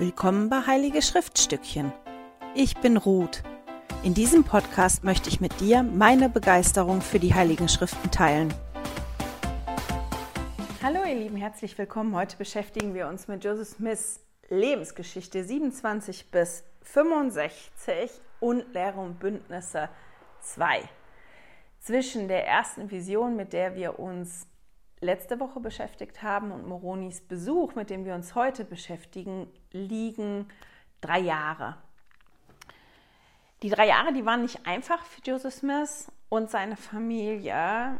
[0.00, 1.92] Willkommen bei Heilige Schriftstückchen.
[2.54, 3.42] Ich bin Ruth.
[4.04, 8.54] In diesem Podcast möchte ich mit dir meine Begeisterung für die Heiligen Schriften teilen.
[10.84, 12.14] Hallo ihr Lieben, herzlich willkommen.
[12.14, 19.88] Heute beschäftigen wir uns mit Joseph Smiths Lebensgeschichte 27 bis 65 und Lehre und Bündnisse
[20.42, 20.88] 2.
[21.80, 24.46] Zwischen der ersten Vision, mit der wir uns
[25.00, 30.48] letzte Woche beschäftigt haben und Moronis Besuch, mit dem wir uns heute beschäftigen, liegen
[31.00, 31.76] drei Jahre.
[33.62, 37.98] Die drei Jahre, die waren nicht einfach für Joseph Smith und seine Familie.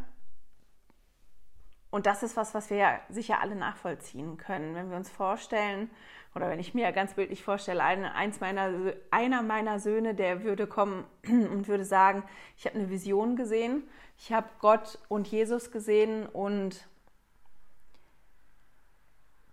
[1.91, 4.75] Und das ist was, was wir ja sicher alle nachvollziehen können.
[4.75, 5.91] Wenn wir uns vorstellen,
[6.35, 11.05] oder wenn ich mir ganz bildlich vorstelle, eins meiner, einer meiner Söhne, der würde kommen
[11.27, 12.23] und würde sagen,
[12.57, 13.83] ich habe eine Vision gesehen,
[14.19, 16.89] ich habe Gott und Jesus gesehen und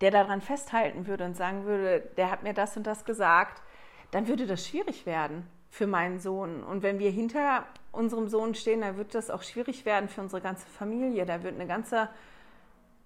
[0.01, 3.61] der daran festhalten würde und sagen würde, der hat mir das und das gesagt,
[4.11, 6.63] dann würde das schwierig werden für meinen Sohn.
[6.63, 10.41] Und wenn wir hinter unserem Sohn stehen, dann wird das auch schwierig werden für unsere
[10.41, 11.25] ganze Familie.
[11.25, 12.09] Da wird eine ganze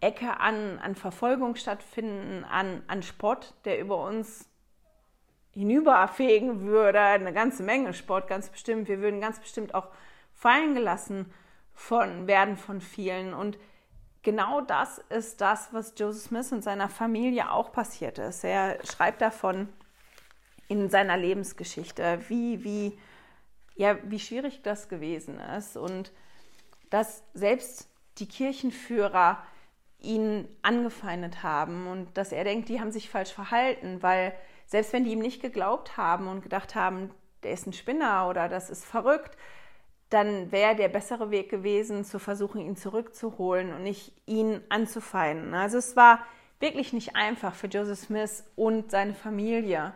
[0.01, 4.49] Ecke an, an Verfolgung stattfinden, an, an Spott, der über uns
[5.51, 6.99] hinüberfegen würde.
[6.99, 8.87] Eine ganze Menge Spott, ganz bestimmt.
[8.87, 9.87] Wir würden ganz bestimmt auch
[10.33, 11.31] fallen gelassen
[11.73, 13.33] von, werden von vielen.
[13.33, 13.57] Und
[14.23, 18.43] genau das ist das, was Joseph Smith und seiner Familie auch passiert ist.
[18.43, 19.69] Er schreibt davon
[20.67, 22.99] in seiner Lebensgeschichte, wie, wie,
[23.75, 26.11] ja, wie schwierig das gewesen ist und
[26.89, 29.41] dass selbst die Kirchenführer
[29.99, 34.33] ihn angefeindet haben und dass er denkt, die haben sich falsch verhalten, weil
[34.65, 37.11] selbst wenn die ihm nicht geglaubt haben und gedacht haben,
[37.43, 39.37] der ist ein Spinner oder das ist verrückt,
[40.09, 45.53] dann wäre der bessere Weg gewesen, zu versuchen, ihn zurückzuholen und nicht ihn anzufeinden.
[45.53, 46.19] Also es war
[46.59, 49.93] wirklich nicht einfach für Joseph Smith und seine Familie.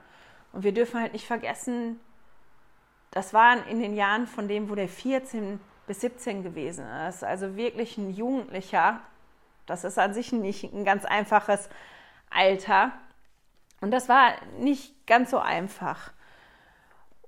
[0.52, 2.00] Und wir dürfen halt nicht vergessen,
[3.12, 7.24] das waren in den Jahren von dem, wo der 14 bis 17 gewesen ist.
[7.24, 9.02] Also wirklich ein Jugendlicher.
[9.66, 11.70] Das ist an sich nicht ein ganz einfaches
[12.30, 12.92] Alter.
[13.82, 16.12] Und das war nicht ganz so einfach.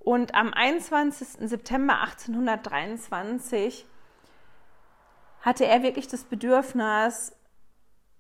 [0.05, 1.49] Und am 21.
[1.49, 3.88] September 1823
[5.41, 7.35] hatte er wirklich das Bedürfnis,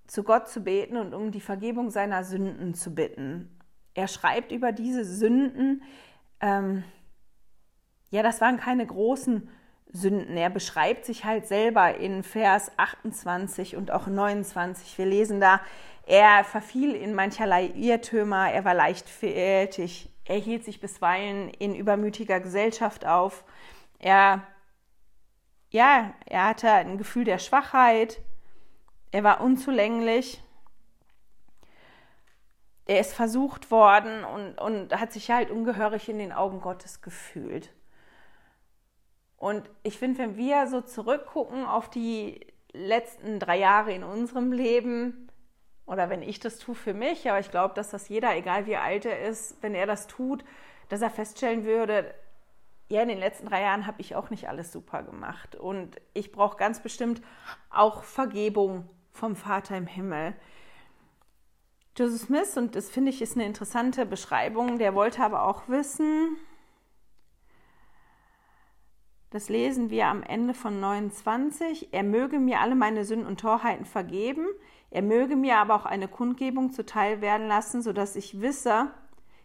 [0.07, 3.55] zu Gott zu beten und um die Vergebung seiner Sünden zu bitten.
[3.93, 5.83] Er schreibt über diese Sünden,
[6.41, 6.83] ähm,
[8.09, 9.47] ja, das waren keine großen
[9.91, 10.37] Sünden.
[10.37, 14.97] Er beschreibt sich halt selber in Vers 28 und auch 29.
[14.97, 15.61] Wir lesen da,
[16.07, 23.05] er verfiel in mancherlei Irrtümer, er war leichtfertig, er hielt sich bisweilen in übermütiger Gesellschaft
[23.05, 23.43] auf.
[23.99, 24.45] Er,
[25.69, 28.21] ja, er hatte ein Gefühl der Schwachheit.
[29.11, 30.41] Er war unzulänglich.
[32.87, 37.71] Er ist versucht worden und, und hat sich halt ungehörig in den Augen Gottes gefühlt.
[39.37, 45.24] Und ich finde, wenn wir so zurückgucken auf die letzten drei Jahre in unserem Leben,
[45.85, 48.77] oder wenn ich das tue für mich, aber ich glaube, dass das jeder, egal wie
[48.77, 50.43] alt er ist, wenn er das tut,
[50.89, 52.13] dass er feststellen würde,
[52.87, 55.55] ja, in den letzten drei Jahren habe ich auch nicht alles super gemacht.
[55.55, 57.21] Und ich brauche ganz bestimmt
[57.71, 60.35] auch Vergebung vom Vater im Himmel.
[61.97, 66.37] Joseph Smith, und das finde ich ist eine interessante Beschreibung, der wollte aber auch wissen,
[69.29, 73.85] das lesen wir am Ende von 29, er möge mir alle meine Sünden und Torheiten
[73.85, 74.45] vergeben,
[74.95, 78.87] er möge mir aber auch eine Kundgebung zuteil werden lassen, sodass ich wisse,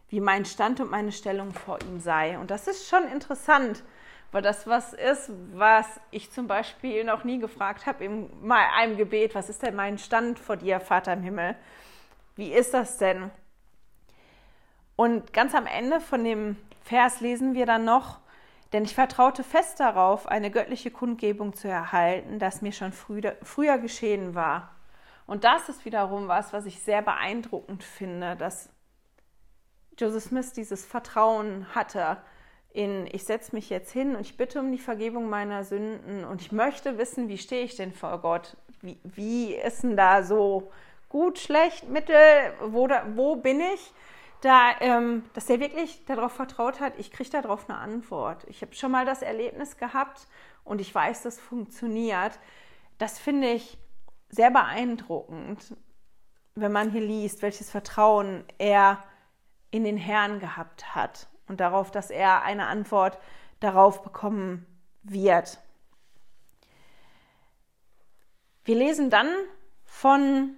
[0.08, 2.38] wie mein Stand und meine Stellung vor ihm sei.
[2.38, 3.82] Und das ist schon interessant,
[4.30, 9.34] weil das was ist, was ich zum Beispiel noch nie gefragt habe in einem Gebet.
[9.34, 11.56] Was ist denn mein Stand vor dir, Vater im Himmel?
[12.36, 13.32] Wie ist das denn?
[14.94, 18.20] Und ganz am Ende von dem Vers lesen wir dann noch,
[18.72, 23.78] denn ich vertraute fest darauf, eine göttliche Kundgebung zu erhalten, das mir schon früher, früher
[23.78, 24.76] geschehen war.
[25.30, 28.68] Und das ist wiederum was, was ich sehr beeindruckend finde, dass
[29.96, 32.16] Joseph Smith dieses Vertrauen hatte
[32.72, 36.40] in, ich setze mich jetzt hin und ich bitte um die Vergebung meiner Sünden und
[36.40, 38.56] ich möchte wissen, wie stehe ich denn vor Gott?
[38.80, 40.72] Wie, wie ist denn da so
[41.08, 42.16] gut, schlecht, mittel,
[42.62, 43.92] wo, da, wo bin ich?
[44.40, 48.42] Da, ähm, dass er wirklich darauf vertraut hat, ich kriege darauf eine Antwort.
[48.48, 50.26] Ich habe schon mal das Erlebnis gehabt
[50.64, 52.40] und ich weiß, das funktioniert.
[52.98, 53.78] Das finde ich
[54.30, 55.76] sehr beeindruckend,
[56.54, 59.02] wenn man hier liest, welches Vertrauen er
[59.70, 63.18] in den Herrn gehabt hat und darauf, dass er eine Antwort
[63.60, 64.66] darauf bekommen
[65.02, 65.58] wird.
[68.64, 69.28] Wir lesen dann
[69.84, 70.54] von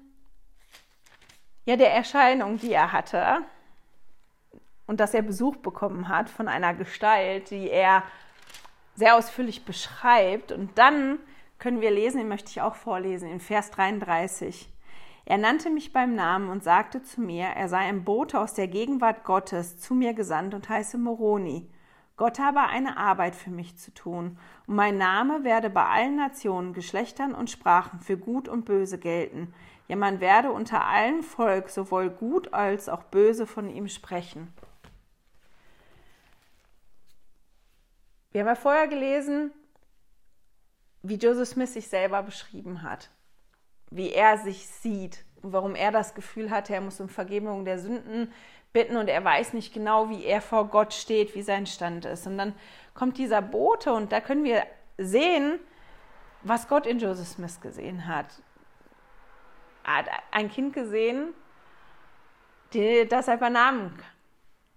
[1.65, 3.45] ja, der Erscheinung, die er hatte.
[4.87, 8.03] und dass er Besuch bekommen hat von einer Gestalt, die er
[8.95, 10.53] sehr ausführlich beschreibt.
[10.53, 11.19] Und dann
[11.63, 14.69] können wir lesen, den möchte ich auch vorlesen, in Vers 33.
[15.25, 18.67] Er nannte mich beim Namen und sagte zu mir, er sei ein Bote aus der
[18.67, 21.71] Gegenwart Gottes zu mir gesandt und heiße Moroni.
[22.17, 26.73] Gott habe eine Arbeit für mich zu tun, und mein Name werde bei allen Nationen,
[26.73, 29.55] Geschlechtern und Sprachen für gut und böse gelten.
[29.87, 34.53] Ja, man werde unter allen Volk sowohl gut als auch böse von ihm sprechen.
[38.33, 39.53] Wir haben ja vorher gelesen,
[41.03, 43.11] wie Joseph Smith sich selber beschrieben hat,
[43.91, 47.79] wie er sich sieht und warum er das Gefühl hatte, er muss um Vergebung der
[47.79, 48.33] Sünden
[48.73, 52.27] bitten und er weiß nicht genau, wie er vor Gott steht, wie sein Stand ist.
[52.27, 52.55] Und dann
[52.95, 54.65] kommt dieser Bote und da können wir
[54.97, 55.59] sehen,
[56.43, 58.43] was Gott in Joseph Smith gesehen hat.
[59.85, 61.35] Er hat ein Kind gesehen,
[63.11, 63.99] das er bei Namen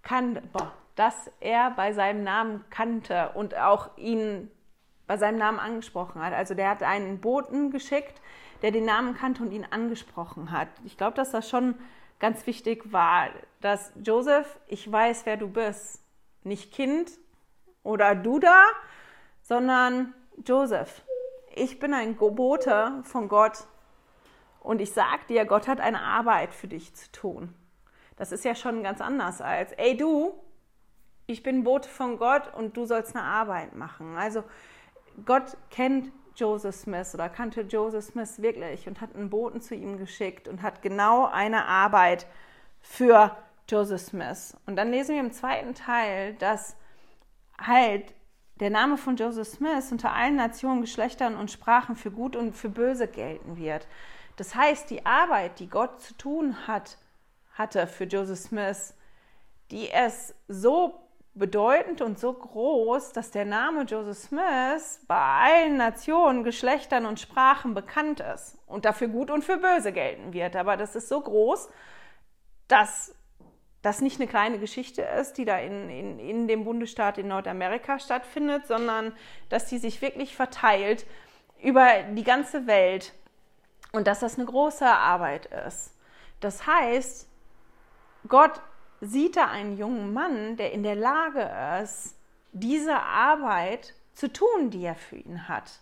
[0.02, 4.50] kann, boah, dass er bei seinem Namen kannte und auch ihn
[5.06, 6.32] bei seinem Namen angesprochen hat.
[6.32, 8.20] Also der hat einen Boten geschickt,
[8.62, 10.68] der den Namen kannte und ihn angesprochen hat.
[10.84, 11.74] Ich glaube, dass das schon
[12.18, 13.28] ganz wichtig war,
[13.60, 16.02] dass Joseph, ich weiß, wer du bist.
[16.42, 17.10] Nicht Kind
[17.82, 18.64] oder du da,
[19.42, 20.14] sondern
[20.44, 21.02] Joseph.
[21.54, 23.66] Ich bin ein Bote von Gott
[24.60, 27.54] und ich sag dir, Gott hat eine Arbeit für dich zu tun.
[28.16, 30.34] Das ist ja schon ganz anders als, ey du,
[31.26, 34.16] ich bin Bote von Gott und du sollst eine Arbeit machen.
[34.16, 34.44] Also
[35.24, 39.96] Gott kennt Joseph Smith oder kannte Joseph Smith wirklich und hat einen Boten zu ihm
[39.96, 42.26] geschickt und hat genau eine Arbeit
[42.80, 43.36] für
[43.68, 44.56] Joseph Smith.
[44.66, 46.76] Und dann lesen wir im zweiten Teil, dass
[47.58, 48.14] halt
[48.60, 52.68] der Name von Joseph Smith unter allen Nationen, Geschlechtern und Sprachen für gut und für
[52.68, 53.86] böse gelten wird.
[54.36, 56.98] Das heißt, die Arbeit, die Gott zu tun hat,
[57.54, 58.94] hatte für Joseph Smith,
[59.70, 61.05] die es so
[61.36, 67.74] bedeutend und so groß, dass der Name Joseph Smith bei allen Nationen, Geschlechtern und Sprachen
[67.74, 70.56] bekannt ist und dafür gut und für böse gelten wird.
[70.56, 71.68] Aber das ist so groß,
[72.68, 73.14] dass
[73.82, 77.98] das nicht eine kleine Geschichte ist, die da in, in, in dem Bundesstaat in Nordamerika
[77.98, 79.12] stattfindet, sondern
[79.50, 81.06] dass die sich wirklich verteilt
[81.62, 83.12] über die ganze Welt
[83.92, 85.94] und dass das eine große Arbeit ist.
[86.40, 87.28] Das heißt,
[88.26, 88.60] Gott
[89.00, 91.50] sieht er einen jungen Mann, der in der Lage
[91.82, 92.16] ist,
[92.52, 95.80] diese Arbeit zu tun, die er für ihn hat.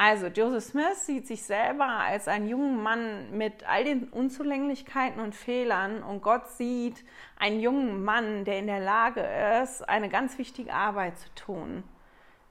[0.00, 5.34] Also Joseph Smith sieht sich selber als einen jungen Mann mit all den Unzulänglichkeiten und
[5.34, 7.04] Fehlern und Gott sieht
[7.36, 9.26] einen jungen Mann, der in der Lage
[9.60, 11.82] ist, eine ganz wichtige Arbeit zu tun.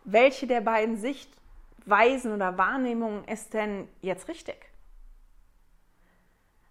[0.04, 4.70] Welche der beiden Sichtweisen oder Wahrnehmungen ist denn jetzt richtig?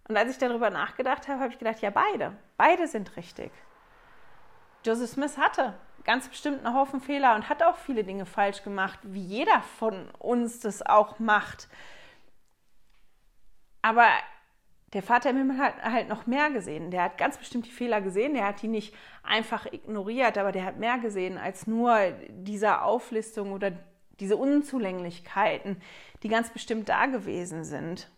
[0.07, 2.37] Und als ich darüber nachgedacht habe, habe ich gedacht, ja, beide.
[2.55, 3.51] Beide sind richtig.
[4.85, 5.73] Joseph Smith hatte
[6.05, 10.09] ganz bestimmt einen Haufen Fehler und hat auch viele Dinge falsch gemacht, wie jeder von
[10.19, 11.67] uns das auch macht.
[13.81, 14.07] Aber
[14.93, 16.91] der Vater im Himmel hat halt noch mehr gesehen.
[16.91, 18.33] Der hat ganz bestimmt die Fehler gesehen.
[18.33, 23.51] Der hat die nicht einfach ignoriert, aber der hat mehr gesehen als nur diese Auflistung
[23.51, 23.73] oder
[24.21, 25.81] diese Unzulänglichkeiten,
[26.23, 28.09] die ganz bestimmt da gewesen sind.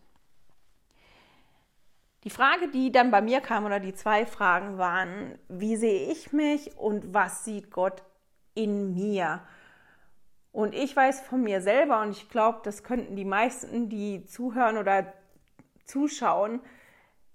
[2.25, 6.33] Die Frage, die dann bei mir kam, oder die zwei Fragen waren, wie sehe ich
[6.33, 8.03] mich und was sieht Gott
[8.55, 9.41] in mir?
[10.51, 14.77] Und ich weiß von mir selber, und ich glaube, das könnten die meisten, die zuhören
[14.77, 15.13] oder
[15.85, 16.59] zuschauen,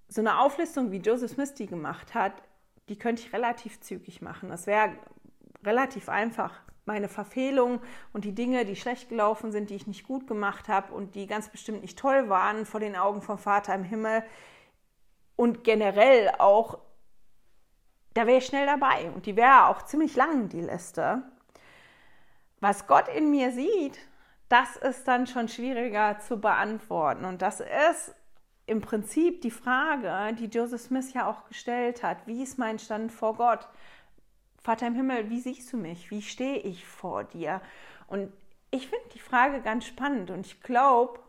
[0.09, 2.35] so eine Auflistung, wie Joseph Smith die gemacht hat,
[2.89, 4.51] die könnte ich relativ zügig machen.
[4.51, 4.93] Das wäre
[5.65, 6.61] relativ einfach.
[6.85, 7.81] Meine Verfehlungen
[8.13, 11.27] und die Dinge, die schlecht gelaufen sind, die ich nicht gut gemacht habe und die
[11.27, 14.23] ganz bestimmt nicht toll waren vor den Augen vom Vater im Himmel,
[15.37, 16.79] und generell auch,
[18.15, 21.23] da wäre ich schnell dabei und die wäre auch ziemlich lang, die Liste.
[22.61, 23.99] Was Gott in mir sieht,
[24.49, 27.25] das ist dann schon schwieriger zu beantworten.
[27.25, 28.15] Und das ist
[28.67, 32.27] im Prinzip die Frage, die Joseph Smith ja auch gestellt hat.
[32.27, 33.69] Wie ist mein Stand vor Gott?
[34.63, 36.11] Vater im Himmel, wie siehst du mich?
[36.11, 37.61] Wie stehe ich vor dir?
[38.07, 38.33] Und
[38.71, 41.21] ich finde die Frage ganz spannend und ich glaube,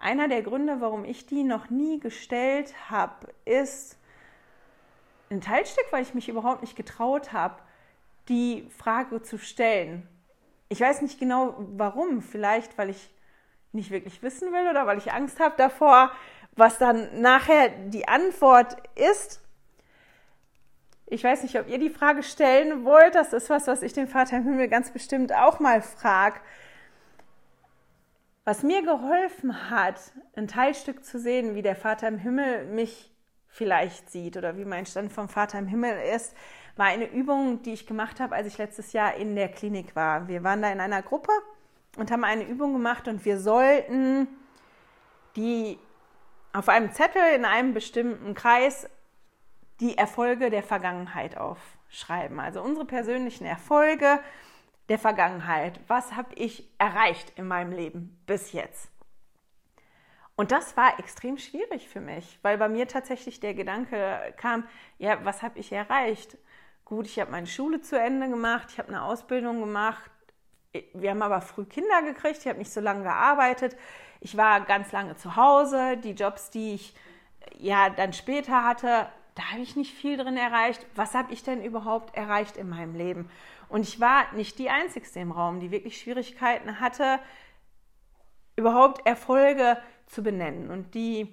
[0.00, 3.98] einer der Gründe, warum ich die noch nie gestellt habe, ist
[5.30, 7.56] ein Teilstück, weil ich mich überhaupt nicht getraut habe,
[8.28, 10.08] die Frage zu stellen.
[10.68, 12.22] Ich weiß nicht genau warum.
[12.22, 13.10] Vielleicht, weil ich
[13.72, 16.10] nicht wirklich wissen will oder weil ich Angst habe davor,
[16.56, 19.40] was dann nachher die Antwort ist.
[21.06, 23.14] Ich weiß nicht, ob ihr die Frage stellen wollt.
[23.14, 26.40] Das ist was, was ich den Vater im Himmel ganz bestimmt auch mal frage.
[28.50, 30.00] Was mir geholfen hat,
[30.34, 33.14] ein Teilstück zu sehen, wie der Vater im Himmel mich
[33.46, 36.34] vielleicht sieht oder wie mein Stand vom Vater im Himmel ist,
[36.74, 40.26] war eine Übung, die ich gemacht habe, als ich letztes Jahr in der Klinik war.
[40.26, 41.30] Wir waren da in einer Gruppe
[41.96, 44.26] und haben eine Übung gemacht und wir sollten
[45.36, 45.78] die
[46.52, 48.90] auf einem Zettel in einem bestimmten Kreis
[49.78, 52.40] die Erfolge der Vergangenheit aufschreiben.
[52.40, 54.18] Also unsere persönlichen Erfolge
[54.90, 55.80] der Vergangenheit.
[55.86, 58.90] Was habe ich erreicht in meinem Leben bis jetzt?
[60.34, 64.64] Und das war extrem schwierig für mich, weil bei mir tatsächlich der Gedanke kam,
[64.98, 66.36] ja, was habe ich erreicht?
[66.84, 70.10] Gut, ich habe meine Schule zu Ende gemacht, ich habe eine Ausbildung gemacht.
[70.94, 73.76] Wir haben aber früh Kinder gekriegt, ich habe nicht so lange gearbeitet.
[74.20, 75.98] Ich war ganz lange zu Hause.
[75.98, 76.94] Die Jobs, die ich
[77.58, 80.84] ja dann später hatte, da habe ich nicht viel drin erreicht.
[80.96, 83.30] Was habe ich denn überhaupt erreicht in meinem Leben?
[83.70, 87.20] Und ich war nicht die Einzige im Raum, die wirklich Schwierigkeiten hatte,
[88.56, 90.70] überhaupt Erfolge zu benennen.
[90.70, 91.32] Und die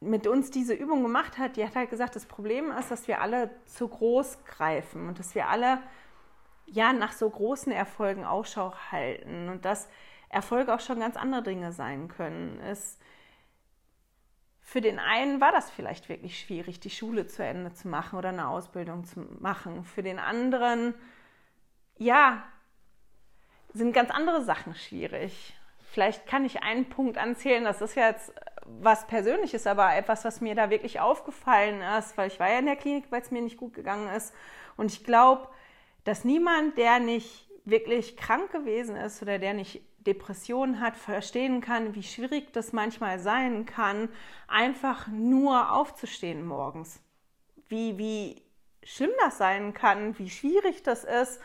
[0.00, 3.20] mit uns diese Übung gemacht hat, die hat halt gesagt, das Problem ist, dass wir
[3.22, 5.80] alle zu groß greifen und dass wir alle
[6.66, 9.88] ja nach so großen Erfolgen Ausschau halten und dass
[10.28, 12.60] Erfolge auch schon ganz andere Dinge sein können.
[12.60, 12.98] Es
[14.70, 18.28] für den einen war das vielleicht wirklich schwierig, die Schule zu Ende zu machen oder
[18.28, 19.82] eine Ausbildung zu machen.
[19.82, 20.94] Für den anderen,
[21.98, 22.44] ja,
[23.72, 25.56] sind ganz andere Sachen schwierig.
[25.90, 28.32] Vielleicht kann ich einen Punkt anzählen, das ist jetzt
[28.64, 32.66] was Persönliches, aber etwas, was mir da wirklich aufgefallen ist, weil ich war ja in
[32.66, 34.32] der Klinik, weil es mir nicht gut gegangen ist.
[34.76, 35.48] Und ich glaube,
[36.04, 41.94] dass niemand, der nicht wirklich krank gewesen ist oder der nicht Depressionen hat, verstehen kann,
[41.94, 44.08] wie schwierig das manchmal sein kann,
[44.48, 47.00] einfach nur aufzustehen morgens.
[47.68, 48.42] Wie, wie
[48.82, 51.40] schlimm das sein kann, wie schwierig das ist,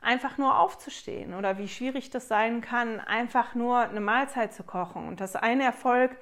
[0.00, 5.06] einfach nur aufzustehen oder wie schwierig das sein kann, einfach nur eine Mahlzeit zu kochen.
[5.06, 6.16] Und dass ein Erfolg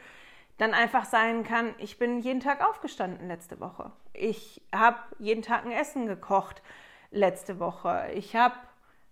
[0.59, 3.93] dann einfach sein kann, ich bin jeden Tag aufgestanden letzte Woche.
[4.15, 6.63] Ich habe jeden Tag ein Essen gekocht
[7.11, 8.11] letzte Woche.
[8.15, 8.55] Ich habe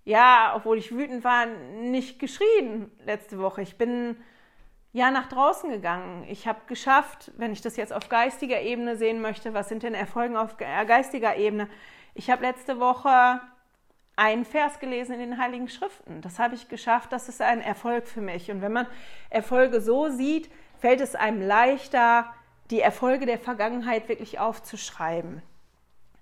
[0.04, 3.62] ja, obwohl ich wütend war, nicht geschrien letzte Woche.
[3.62, 4.16] Ich bin
[4.92, 6.24] ja nach draußen gegangen.
[6.28, 9.94] Ich habe geschafft, wenn ich das jetzt auf geistiger Ebene sehen möchte, was sind denn
[9.94, 11.68] Erfolge auf äh, geistiger Ebene?
[12.14, 13.40] Ich habe letzte Woche
[14.16, 16.20] einen Vers gelesen in den Heiligen Schriften.
[16.20, 17.12] Das habe ich geschafft.
[17.12, 18.50] Das ist ein Erfolg für mich.
[18.50, 18.86] Und wenn man
[19.30, 22.32] Erfolge so sieht, fällt es einem leichter,
[22.70, 25.42] die Erfolge der Vergangenheit wirklich aufzuschreiben.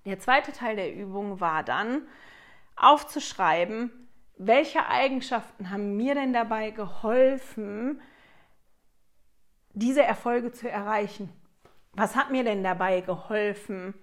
[0.07, 2.03] Der zweite Teil der Übung war dann,
[2.77, 3.91] aufzuschreiben,
[4.37, 8.01] welche Eigenschaften haben mir denn dabei geholfen,
[9.73, 11.31] diese Erfolge zu erreichen?
[11.93, 13.95] Was hat mir denn dabei geholfen,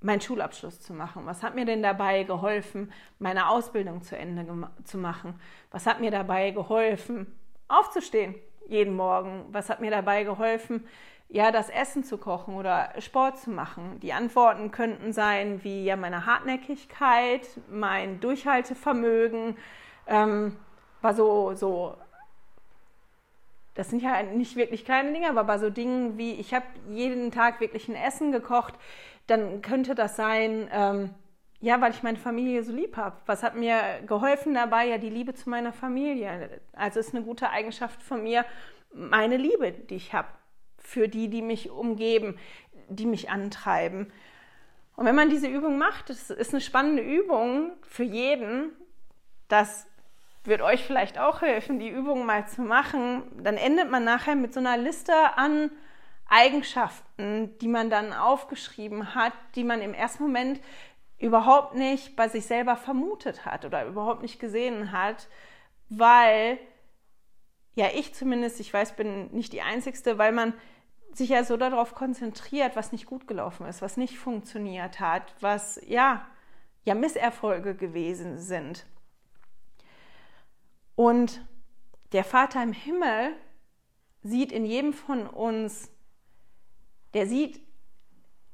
[0.00, 1.26] meinen Schulabschluss zu machen?
[1.26, 4.46] Was hat mir denn dabei geholfen, meine Ausbildung zu Ende
[4.84, 5.40] zu machen?
[5.70, 7.38] Was hat mir dabei geholfen,
[7.68, 8.34] aufzustehen
[8.66, 9.46] jeden Morgen?
[9.52, 10.86] Was hat mir dabei geholfen,
[11.32, 14.00] ja, das Essen zu kochen oder Sport zu machen.
[14.00, 19.56] Die Antworten könnten sein wie ja meine Hartnäckigkeit, mein Durchhaltevermögen,
[20.08, 20.56] ähm,
[21.02, 21.96] war so, so,
[23.74, 27.30] das sind ja nicht wirklich kleine Dinge, aber bei so Dingen wie, ich habe jeden
[27.30, 28.74] Tag wirklich ein Essen gekocht,
[29.28, 31.14] dann könnte das sein, ähm,
[31.60, 33.16] ja, weil ich meine Familie so lieb habe.
[33.26, 34.86] Was hat mir geholfen dabei?
[34.88, 36.60] Ja, die Liebe zu meiner Familie.
[36.72, 38.44] Also ist eine gute Eigenschaft von mir,
[38.92, 40.26] meine Liebe, die ich habe
[40.90, 42.36] für die, die mich umgeben,
[42.88, 44.12] die mich antreiben.
[44.96, 48.72] Und wenn man diese Übung macht, das ist eine spannende Übung für jeden,
[49.48, 49.86] das
[50.42, 54.52] wird euch vielleicht auch helfen, die Übung mal zu machen, dann endet man nachher mit
[54.52, 55.70] so einer Liste an
[56.28, 60.60] Eigenschaften, die man dann aufgeschrieben hat, die man im ersten Moment
[61.18, 65.28] überhaupt nicht bei sich selber vermutet hat oder überhaupt nicht gesehen hat,
[65.88, 66.58] weil
[67.74, 70.54] ja ich zumindest, ich weiß, bin nicht die Einzige, weil man
[71.16, 75.80] sich ja so darauf konzentriert, was nicht gut gelaufen ist, was nicht funktioniert hat, was
[75.86, 76.26] ja,
[76.84, 78.86] ja Misserfolge gewesen sind.
[80.94, 81.44] Und
[82.12, 83.34] der Vater im Himmel
[84.22, 85.90] sieht in jedem von uns,
[87.14, 87.60] der sieht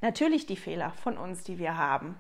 [0.01, 2.17] natürlich die Fehler von uns, die wir haben.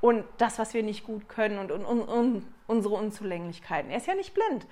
[0.00, 3.90] Und das, was wir nicht gut können und, und, und unsere Unzulänglichkeiten.
[3.90, 4.66] Er ist ja nicht blind,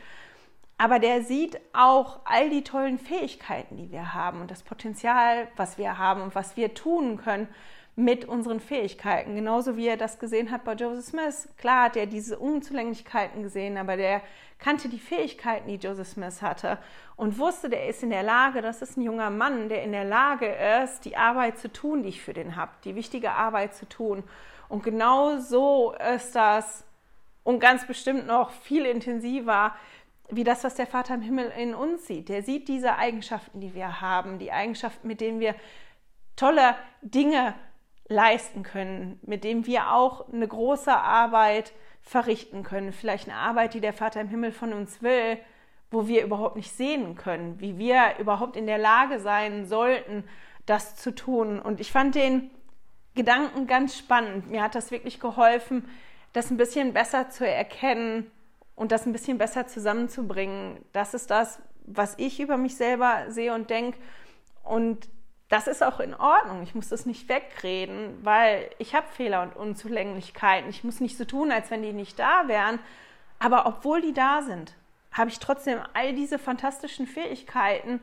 [0.82, 5.78] aber der sieht auch all die tollen Fähigkeiten, die wir haben und das Potenzial, was
[5.78, 7.46] wir haben und was wir tun können
[7.94, 9.36] mit unseren Fähigkeiten.
[9.36, 11.48] Genauso wie er das gesehen hat bei Joseph Smith.
[11.56, 14.22] Klar hat er diese Unzulänglichkeiten gesehen, aber der
[14.58, 16.78] kannte die Fähigkeiten, die Joseph Smith hatte
[17.14, 20.04] und wusste, der ist in der Lage, das ist ein junger Mann, der in der
[20.04, 23.88] Lage ist, die Arbeit zu tun, die ich für den habe, die wichtige Arbeit zu
[23.88, 24.24] tun.
[24.68, 26.82] Und genau so ist das
[27.44, 29.76] und ganz bestimmt noch viel intensiver
[30.32, 32.28] wie das, was der Vater im Himmel in uns sieht.
[32.28, 35.54] Der sieht diese Eigenschaften, die wir haben, die Eigenschaften, mit denen wir
[36.36, 37.54] tolle Dinge
[38.08, 42.92] leisten können, mit dem wir auch eine große Arbeit verrichten können.
[42.92, 45.38] Vielleicht eine Arbeit, die der Vater im Himmel von uns will,
[45.90, 50.24] wo wir überhaupt nicht sehen können, wie wir überhaupt in der Lage sein sollten,
[50.64, 51.60] das zu tun.
[51.60, 52.50] Und ich fand den
[53.14, 54.50] Gedanken ganz spannend.
[54.50, 55.86] Mir hat das wirklich geholfen,
[56.32, 58.30] das ein bisschen besser zu erkennen
[58.74, 60.84] und das ein bisschen besser zusammenzubringen.
[60.92, 63.98] Das ist das, was ich über mich selber sehe und denke.
[64.62, 65.08] Und
[65.48, 66.62] das ist auch in Ordnung.
[66.62, 70.70] Ich muss das nicht wegreden, weil ich habe Fehler und Unzulänglichkeiten.
[70.70, 72.78] Ich muss nicht so tun, als wenn die nicht da wären.
[73.38, 74.74] Aber obwohl die da sind,
[75.12, 78.00] habe ich trotzdem all diese fantastischen Fähigkeiten,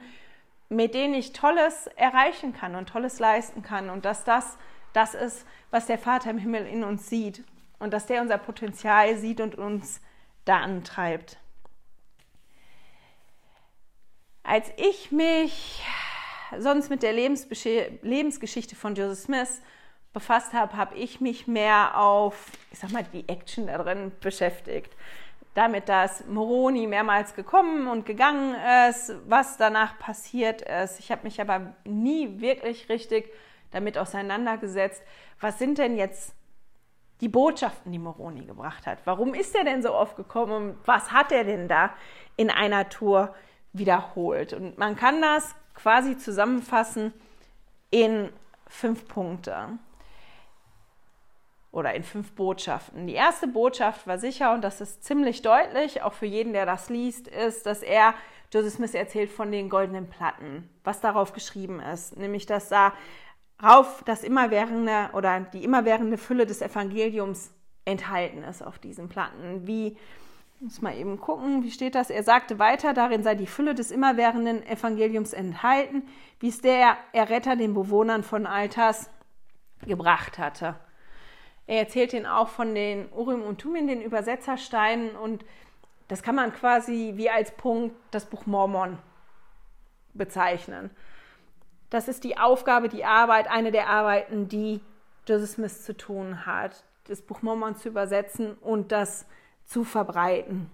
[0.70, 3.90] mit denen ich Tolles erreichen kann und Tolles leisten kann.
[3.90, 4.58] Und dass das
[4.94, 7.44] das ist, was der Vater im Himmel in uns sieht.
[7.80, 10.02] Und dass der unser Potenzial sieht und uns
[10.46, 11.38] da antreibt.
[14.44, 15.84] Als ich mich
[16.58, 19.62] sonst mit der Lebensgeschichte von Joseph Smith
[20.14, 24.92] befasst habe, habe ich mich mehr auf, ich sag mal, die Action da drin beschäftigt.
[25.54, 28.56] Damit, dass Moroni mehrmals gekommen und gegangen
[28.90, 31.00] ist, was danach passiert ist.
[31.00, 33.32] Ich habe mich aber nie wirklich richtig
[33.72, 35.04] damit auseinandergesetzt,
[35.40, 36.34] was sind denn jetzt
[37.22, 39.00] die Botschaften, die Moroni gebracht hat.
[39.06, 41.92] Warum ist er denn so oft gekommen was hat er denn da
[42.38, 43.34] in einer Tour
[43.74, 44.54] wiederholt?
[44.54, 47.14] Und man kann das quasi zusammenfassen
[47.92, 48.30] in
[48.68, 49.80] fünf Punkte
[51.72, 53.08] oder in fünf Botschaften.
[53.08, 56.90] Die erste Botschaft war sicher, und das ist ziemlich deutlich, auch für jeden, der das
[56.90, 58.14] liest, ist, dass er,
[58.52, 62.94] Joseph Smith erzählt von den goldenen Platten, was darauf geschrieben ist, nämlich dass da
[63.62, 67.54] auf das immerwährende oder die immerwährende Fülle des Evangeliums
[67.86, 69.68] enthalten ist auf diesen Platten.
[69.68, 69.98] Wie
[70.60, 72.10] muss mal eben gucken, wie steht das?
[72.10, 76.04] Er sagte weiter, darin sei die Fülle des immerwährenden Evangeliums enthalten,
[76.40, 79.10] wie es der Erretter den Bewohnern von Alters
[79.86, 80.76] gebracht hatte.
[81.66, 85.46] Er erzählt ihn auch von den Urim und Tumim, den Übersetzersteinen, und
[86.08, 88.98] das kann man quasi wie als Punkt das Buch Mormon
[90.14, 90.90] bezeichnen.
[91.90, 94.82] Das ist die Aufgabe, die Arbeit, eine der Arbeiten, die
[95.28, 99.26] Joseph Smith zu tun hat, das Buch Mormon zu übersetzen und das
[99.66, 100.70] zu verbreiten.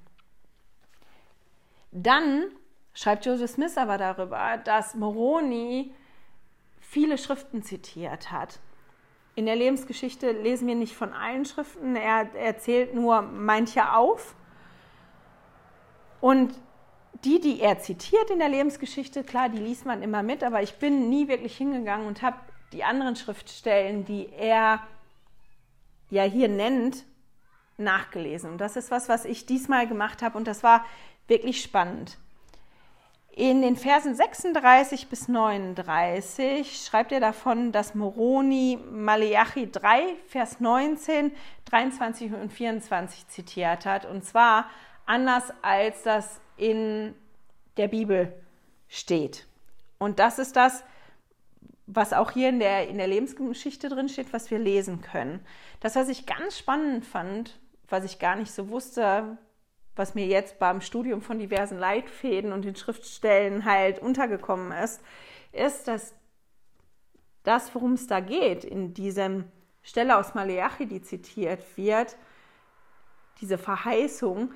[1.91, 2.45] Dann
[2.93, 5.93] schreibt Joseph Smith aber darüber, dass Moroni
[6.80, 8.60] viele Schriften zitiert hat.
[9.36, 14.36] In der Lebensgeschichte lesen wir nicht von allen Schriften, er erzählt nur manche auf.
[16.21, 16.54] Und
[17.23, 20.75] die, die er zitiert in der Lebensgeschichte, klar, die liest man immer mit, aber ich
[20.75, 22.38] bin nie wirklich hingegangen und habe
[22.73, 24.82] die anderen Schriftstellen, die er
[26.10, 27.06] ja hier nennt,
[27.78, 28.51] nachgelesen.
[28.51, 30.86] Und das ist was, was ich diesmal gemacht habe und das war
[31.28, 32.17] wirklich spannend.
[33.38, 41.34] In den Versen 36 bis 39 schreibt er davon, dass Moroni Maleachi 3, Vers 19,
[41.65, 44.06] 23 und 24 zitiert hat.
[44.06, 44.69] Und zwar
[45.06, 47.13] anders als das in
[47.78, 48.34] der Bibel
[48.88, 49.48] steht.
[49.98, 50.84] Und das ist das,
[51.88, 55.46] was auch hier in der, in der Lebensgeschichte drin steht, was wir lesen können.
[55.80, 59.38] Das, was ich ganz spannend fand, was ich gar nicht so wusste,
[59.96, 65.02] was mir jetzt beim Studium von diversen Leitfäden und den Schriftstellen halt untergekommen ist,
[65.52, 66.13] ist, dass
[67.44, 69.46] das, worum es da geht, in diesem
[69.84, 72.18] Stelle aus Maleachi, die zitiert wird,
[73.39, 74.52] diese Verheißung,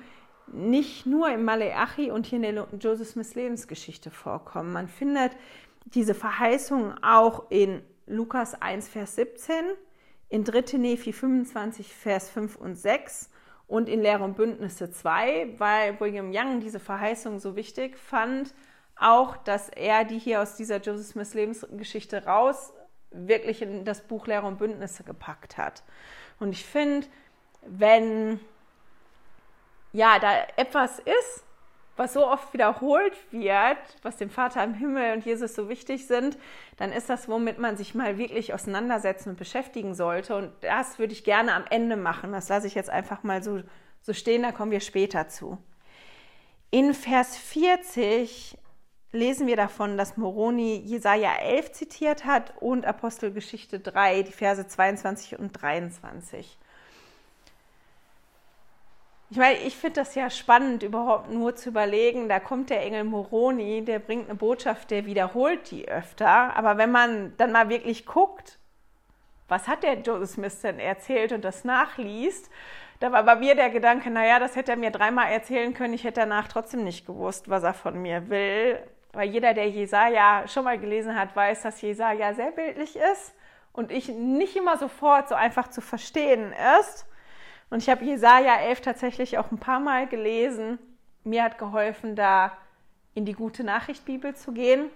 [0.52, 4.72] nicht nur im Maleachi und hier in der Joseph Smiths Lebensgeschichte vorkommen.
[4.72, 5.32] Man findet
[5.86, 9.54] diese Verheißung auch in Lukas 1, Vers 17,
[10.28, 10.78] in 3.
[10.78, 13.30] Nephi 25, Vers 5 und 6
[13.66, 18.54] und in Lehre und Bündnisse 2, weil William Young diese Verheißung so wichtig fand,
[18.96, 22.72] auch, dass er die hier aus dieser Joseph Smiths Lebensgeschichte raus
[23.10, 25.82] wirklich in das Buch Lehre und Bündnisse gepackt hat.
[26.38, 27.06] Und ich finde,
[27.62, 28.40] wenn
[29.92, 31.44] ja da etwas ist,
[31.96, 36.38] was so oft wiederholt wird, was dem Vater im Himmel und Jesus so wichtig sind,
[36.78, 40.34] dann ist das, womit man sich mal wirklich auseinandersetzen und beschäftigen sollte.
[40.34, 42.32] Und das würde ich gerne am Ende machen.
[42.32, 43.60] Das lasse ich jetzt einfach mal so,
[44.00, 45.58] so stehen, da kommen wir später zu.
[46.70, 48.56] In Vers 40
[49.12, 55.38] lesen wir davon, dass Moroni Jesaja 11 zitiert hat und Apostelgeschichte 3, die Verse 22
[55.38, 56.58] und 23.
[59.32, 63.04] Ich meine, ich finde das ja spannend, überhaupt nur zu überlegen, da kommt der Engel
[63.04, 66.56] Moroni, der bringt eine Botschaft, der wiederholt die öfter.
[66.56, 68.58] Aber wenn man dann mal wirklich guckt,
[69.46, 72.50] was hat der Joseph Smith denn erzählt und das nachliest,
[72.98, 76.04] da war bei mir der Gedanke, naja, das hätte er mir dreimal erzählen können, ich
[76.04, 78.80] hätte danach trotzdem nicht gewusst, was er von mir will.
[79.12, 83.34] weil jeder, der Jesaja schon mal gelesen hat, weiß, dass Jesaja sehr bildlich ist
[83.72, 87.06] und ich nicht immer sofort so einfach zu verstehen ist.
[87.70, 90.78] Und ich habe Jesaja 11 tatsächlich auch ein paar Mal gelesen.
[91.24, 92.52] Mir hat geholfen, da
[93.14, 94.90] in die gute Nachricht Bibel zu gehen.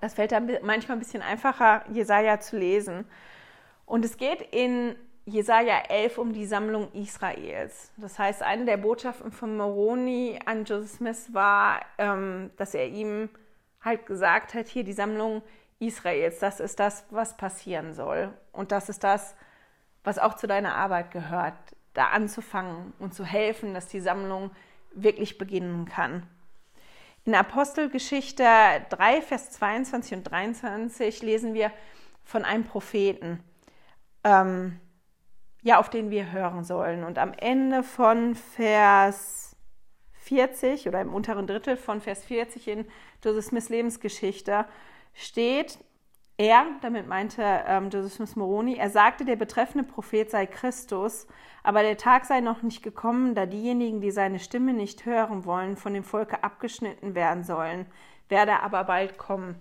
[0.00, 3.04] Das fällt dann manchmal ein bisschen einfacher, Jesaja zu lesen.
[3.86, 7.90] Und es geht in Jesaja 11 um die Sammlung Israels.
[7.96, 13.28] Das heißt, eine der Botschaften von Moroni an Joseph Smith war, ähm, dass er ihm
[13.80, 15.42] halt gesagt hat, hier die Sammlung
[15.80, 18.32] Israels, das ist das, was passieren soll.
[18.52, 19.34] Und das ist das,
[20.04, 21.54] was auch zu deiner Arbeit gehört,
[21.96, 24.50] da anzufangen und zu helfen, dass die Sammlung
[24.92, 26.26] wirklich beginnen kann.
[27.24, 28.44] In Apostelgeschichte
[28.90, 31.72] 3, Vers 22 und 23 lesen wir
[32.24, 33.40] von einem Propheten.
[34.22, 34.80] Ähm,
[35.62, 37.02] ja, auf den wir hören sollen.
[37.02, 39.56] Und am Ende von Vers
[40.12, 42.86] 40 oder im unteren Drittel von Vers 40 in
[43.24, 44.66] Joseph Smiths Lebensgeschichte
[45.12, 45.78] steht,
[46.38, 51.26] er, damit meinte ähm, Joseph Smith Moroni, er sagte, der betreffende Prophet sei Christus,
[51.62, 55.76] aber der Tag sei noch nicht gekommen, da diejenigen, die seine Stimme nicht hören wollen,
[55.76, 57.86] von dem Volke abgeschnitten werden sollen,
[58.28, 59.60] werde aber bald kommen.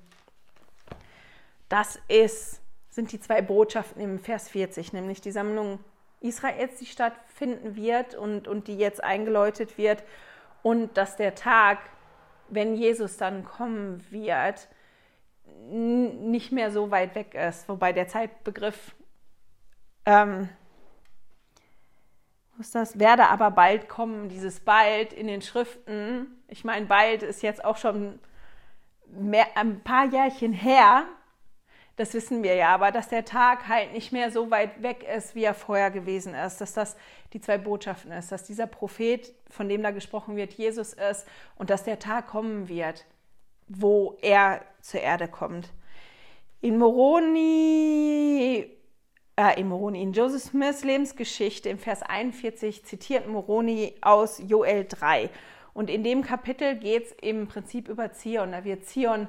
[1.69, 5.79] Das ist, sind die zwei Botschaften im Vers 40, nämlich die Sammlung
[6.21, 10.03] Israels, die stattfinden wird und, und die jetzt eingeläutet wird.
[10.61, 11.79] Und dass der Tag,
[12.49, 14.67] wenn Jesus dann kommen wird,
[15.71, 17.67] nicht mehr so weit weg ist.
[17.67, 18.95] Wobei der Zeitbegriff,
[20.05, 20.49] ähm,
[22.59, 26.27] ist das, werde aber bald kommen, dieses bald in den Schriften.
[26.47, 28.19] Ich meine, bald ist jetzt auch schon
[29.07, 31.05] mehr, ein paar Jährchen her,
[31.97, 35.33] das wissen wir ja, aber dass der Tag halt nicht mehr so weit weg ist,
[35.33, 36.97] wie er vorher gewesen ist, dass das
[37.31, 41.25] die zwei Botschaften ist, dass dieser Prophet, von dem da gesprochen wird, Jesus ist
[41.55, 43.05] und dass der Tag kommen wird,
[43.67, 45.71] wo er zur Erde kommt.
[46.61, 48.65] In Moroni,
[49.35, 55.29] äh, in Moroni, in Joseph Smiths Lebensgeschichte im Vers 41 zitiert Moroni aus Joel 3.
[55.73, 58.53] Und in dem Kapitel geht es im Prinzip über Zion.
[58.53, 59.27] Da wird Zion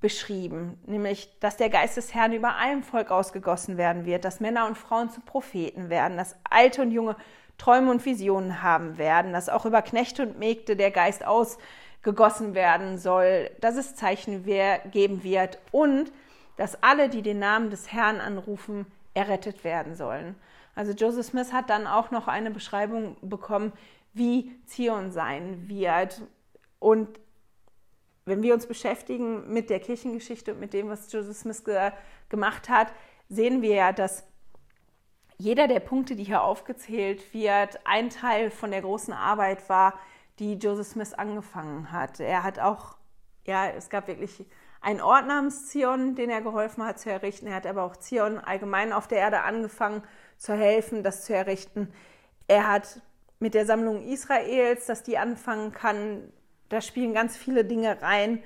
[0.00, 4.66] beschrieben, nämlich, dass der Geist des Herrn über allem Volk ausgegossen werden wird, dass Männer
[4.66, 7.16] und Frauen zu Propheten werden, dass Alte und Junge
[7.56, 11.62] Träume und Visionen haben werden, dass auch über Knechte und Mägde der Geist ausgegossen
[12.04, 16.12] werden soll, dass es Zeichen geben wird und
[16.56, 20.34] dass alle, die den Namen des Herrn anrufen, errettet werden sollen.
[20.74, 23.72] Also Joseph Smith hat dann auch noch eine Beschreibung bekommen,
[24.12, 26.22] wie Zion sein wird.
[26.78, 27.20] Und
[28.24, 31.92] wenn wir uns beschäftigen mit der Kirchengeschichte und mit dem, was Joseph Smith ge
[32.28, 32.92] gemacht hat,
[33.28, 34.24] sehen wir ja, dass
[35.36, 39.94] jeder der Punkte, die hier aufgezählt wird, ein Teil von der großen Arbeit war,
[40.38, 42.20] die Joseph Smith angefangen hat.
[42.20, 42.96] Er hat auch,
[43.46, 44.44] ja, es gab wirklich
[44.80, 47.46] einen Ort namens Zion, den er geholfen hat zu errichten.
[47.46, 50.02] Er hat aber auch Zion allgemein auf der Erde angefangen
[50.36, 51.92] zu helfen, das zu errichten.
[52.48, 53.00] Er hat
[53.38, 56.32] mit der Sammlung Israels, dass die anfangen kann,
[56.68, 58.42] da spielen ganz viele Dinge rein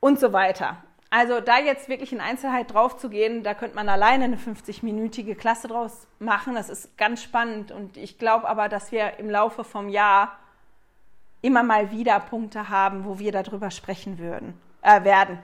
[0.00, 0.82] und so weiter.
[1.10, 5.36] Also da jetzt wirklich in Einzelheit drauf zu gehen, da könnte man alleine eine 50-minütige
[5.36, 6.54] Klasse draus machen.
[6.54, 10.38] Das ist ganz spannend und ich glaube aber, dass wir im Laufe vom Jahr
[11.44, 15.38] immer mal wieder Punkte haben, wo wir darüber sprechen würden, äh, werden.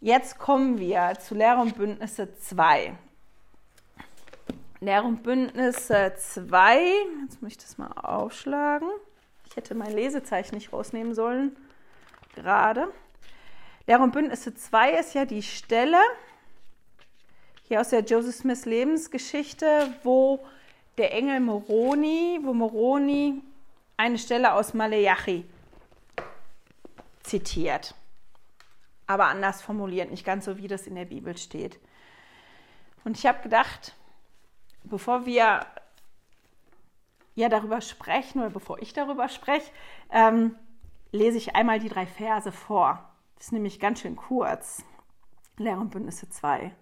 [0.00, 2.94] Jetzt kommen wir zu Lehre und Bündnisse 2.
[4.80, 6.80] Lehre und Bündnisse 2,
[7.22, 8.88] jetzt muss ich das mal aufschlagen.
[9.46, 11.56] Ich hätte mein Lesezeichen nicht rausnehmen sollen.
[12.34, 12.92] Gerade.
[13.86, 16.00] Lehre und Bündnisse 2 ist ja die Stelle
[17.68, 20.44] hier aus der Joseph Smith Lebensgeschichte, wo
[20.98, 23.42] der Engel Moroni, wo Moroni
[24.00, 25.44] eine Stelle aus Maleachi
[27.22, 27.94] zitiert.
[29.06, 31.78] Aber anders formuliert, nicht ganz so, wie das in der Bibel steht.
[33.04, 33.94] Und ich habe gedacht,
[34.84, 35.66] bevor wir
[37.34, 39.70] ja darüber sprechen oder bevor ich darüber spreche,
[40.10, 40.54] ähm,
[41.12, 43.06] lese ich einmal die drei Verse vor.
[43.36, 44.82] Das ist nämlich ganz schön kurz.
[45.58, 46.74] Lehre und Bündnisse 2.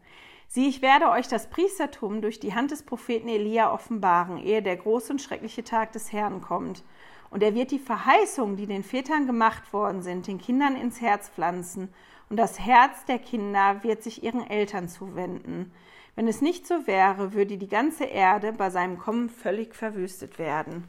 [0.46, 4.76] Sieh, ich werde euch das Priestertum durch die Hand des Propheten Elia offenbaren, ehe der
[4.76, 6.85] große und schreckliche Tag des Herrn kommt.
[7.30, 11.28] Und er wird die Verheißungen, die den Vätern gemacht worden sind, den Kindern ins Herz
[11.28, 11.92] pflanzen.
[12.30, 15.72] Und das Herz der Kinder wird sich ihren Eltern zuwenden.
[16.14, 20.88] Wenn es nicht so wäre, würde die ganze Erde bei seinem Kommen völlig verwüstet werden.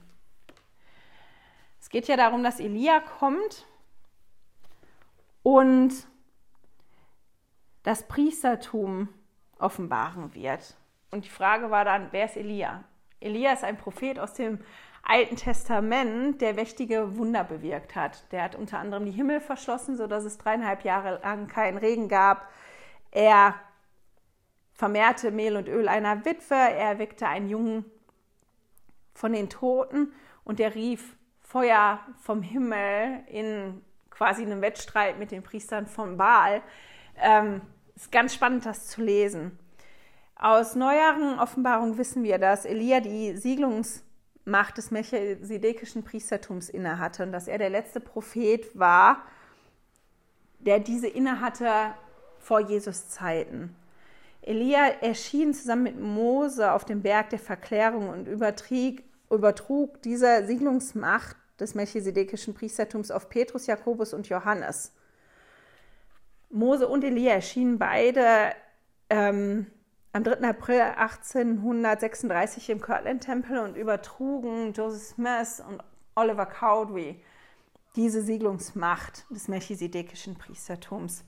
[1.80, 3.68] Es geht ja darum, dass Elia kommt
[5.44, 6.08] und
[7.84, 9.10] das Priestertum
[9.58, 10.76] offenbaren wird.
[11.12, 12.84] Und die Frage war dann, wer ist Elia?
[13.20, 14.60] Elia ist ein Prophet aus dem
[15.04, 18.32] Alten Testament, der mächtige Wunder bewirkt hat.
[18.32, 22.48] Der hat unter anderem die Himmel verschlossen, sodass es dreieinhalb Jahre lang keinen Regen gab.
[23.12, 23.56] Er
[24.74, 27.86] vermehrte Mehl und Öl einer Witwe, er erweckte einen Jungen
[29.14, 35.44] von den Toten und er rief Feuer vom Himmel in quasi einem Wettstreit mit den
[35.44, 36.62] Priestern von Baal.
[37.18, 37.62] Ähm,
[37.96, 39.58] ist ganz spannend, das zu lesen.
[40.36, 43.36] Aus neueren Offenbarungen wissen wir, dass Elia die
[44.50, 49.24] Siedlungsmacht des melchisedekischen Priestertums innehatte und dass er der letzte Prophet war,
[50.60, 51.70] der diese innehatte
[52.40, 53.76] vor Jesus Zeiten.
[54.42, 61.36] Elia erschien zusammen mit Mose auf dem Berg der Verklärung und übertrug, übertrug diese Siedlungsmacht
[61.60, 64.94] des melchisedekischen Priestertums auf Petrus, Jakobus und Johannes.
[66.50, 68.54] Mose und Elia erschienen beide
[69.10, 69.68] ähm,
[70.12, 70.48] am 3.
[70.48, 75.84] April 1836 im Kirtland-Tempel und übertrugen Joseph Smith und
[76.16, 77.22] Oliver Cowdery
[77.96, 81.24] diese Siedlungsmacht des melchisedekischen Priestertums.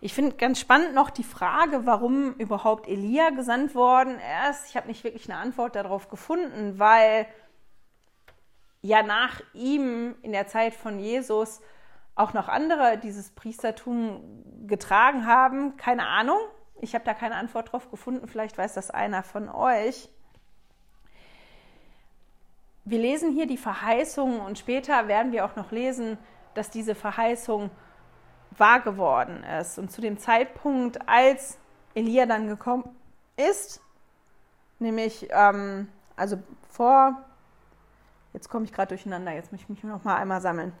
[0.00, 4.66] Ich finde ganz spannend noch die Frage, warum überhaupt Elia gesandt worden ist.
[4.68, 7.26] Ich habe nicht wirklich eine Antwort darauf gefunden, weil
[8.80, 11.60] ja nach ihm in der Zeit von Jesus
[12.14, 15.76] auch noch andere dieses Priestertum getragen haben.
[15.76, 16.38] Keine Ahnung.
[16.80, 18.26] Ich habe da keine Antwort darauf gefunden.
[18.26, 20.08] Vielleicht weiß das einer von euch.
[22.84, 26.18] Wir lesen hier die Verheißung und später werden wir auch noch lesen,
[26.54, 27.70] dass diese Verheißung
[28.56, 29.78] wahr geworden ist.
[29.78, 31.58] Und zu dem Zeitpunkt, als
[31.94, 32.84] Elia dann gekommen
[33.36, 33.80] ist,
[34.78, 37.22] nämlich ähm, also vor,
[38.32, 40.72] jetzt komme ich gerade durcheinander, jetzt muss ich mich noch mal einmal sammeln.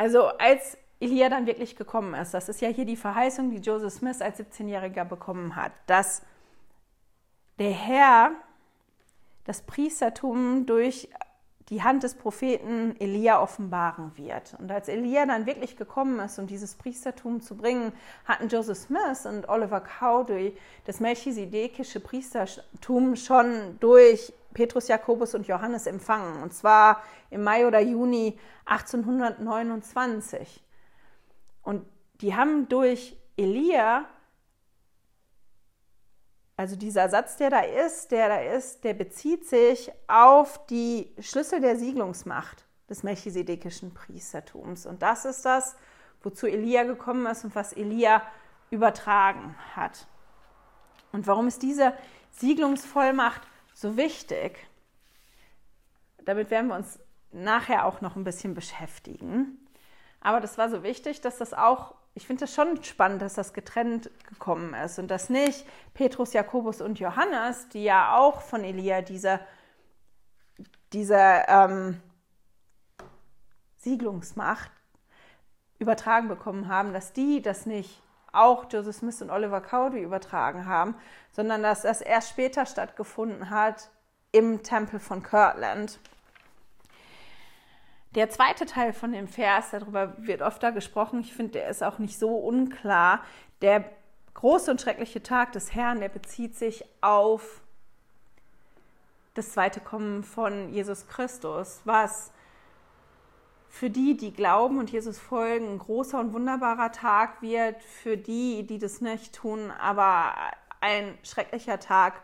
[0.00, 3.92] Also als Elia dann wirklich gekommen ist, das ist ja hier die Verheißung, die Joseph
[3.92, 6.22] Smith als 17-Jähriger bekommen hat, dass
[7.58, 8.30] der Herr
[9.44, 11.10] das Priestertum durch
[11.68, 14.56] die Hand des Propheten Elia offenbaren wird.
[14.58, 17.92] Und als Elia dann wirklich gekommen ist, um dieses Priestertum zu bringen,
[18.24, 25.86] hatten Joseph Smith und Oliver Cowdery das melchisedekische Priestertum schon durch Petrus, Jakobus und Johannes
[25.86, 26.42] empfangen.
[26.42, 30.64] Und zwar im Mai oder Juni 1829.
[31.62, 31.86] Und
[32.20, 34.06] die haben durch Elia
[36.60, 41.62] also dieser Satz, der da ist, der da ist, der bezieht sich auf die Schlüssel
[41.62, 44.84] der Siedlungsmacht des melchisedekischen Priestertums.
[44.84, 45.74] Und das ist das,
[46.22, 48.20] wozu Elia gekommen ist und was Elia
[48.68, 50.06] übertragen hat.
[51.12, 51.94] Und warum ist diese
[52.32, 53.40] Siedlungsvollmacht
[53.80, 54.66] so wichtig?
[56.24, 56.98] Damit werden wir uns
[57.32, 59.58] nachher auch noch ein bisschen beschäftigen.
[60.20, 63.52] Aber das war so wichtig, dass das auch ich finde es schon spannend, dass das
[63.52, 65.64] getrennt gekommen ist und dass nicht
[65.94, 69.40] Petrus, Jakobus und Johannes, die ja auch von Elia diese,
[70.92, 72.00] diese ähm,
[73.78, 74.70] Siedlungsmacht
[75.78, 80.94] übertragen bekommen haben, dass die das nicht auch Joseph Smith und Oliver Cowdery übertragen haben,
[81.32, 83.90] sondern dass das erst später stattgefunden hat
[84.32, 85.98] im Tempel von Kirtland.
[88.14, 91.98] Der zweite Teil von dem Vers, darüber wird da gesprochen, ich finde, der ist auch
[91.98, 93.20] nicht so unklar.
[93.62, 93.84] Der
[94.34, 97.60] große und schreckliche Tag des Herrn, der bezieht sich auf
[99.34, 102.32] das zweite Kommen von Jesus Christus, was
[103.70, 108.66] für die, die glauben und Jesus folgen, ein großer und wunderbarer Tag wird, für die,
[108.66, 110.34] die das nicht tun, aber
[110.80, 112.20] ein schrecklicher Tag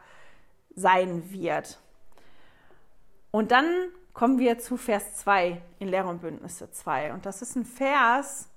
[0.75, 1.79] sein wird.
[3.31, 3.67] Und dann
[4.13, 7.13] kommen wir zu Vers 2 in Lehre und Bündnisse 2.
[7.13, 8.49] Und das ist ein Vers,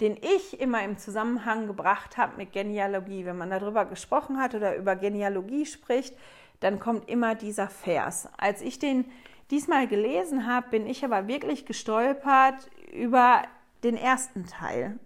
[0.00, 3.24] den ich immer im Zusammenhang gebracht habe mit Genealogie.
[3.24, 6.16] Wenn man darüber gesprochen hat oder über Genealogie spricht,
[6.58, 8.28] dann kommt immer dieser Vers.
[8.36, 9.04] Als ich den
[9.52, 13.42] diesmal gelesen habe, bin ich aber wirklich gestolpert über
[13.84, 14.98] den ersten Teil.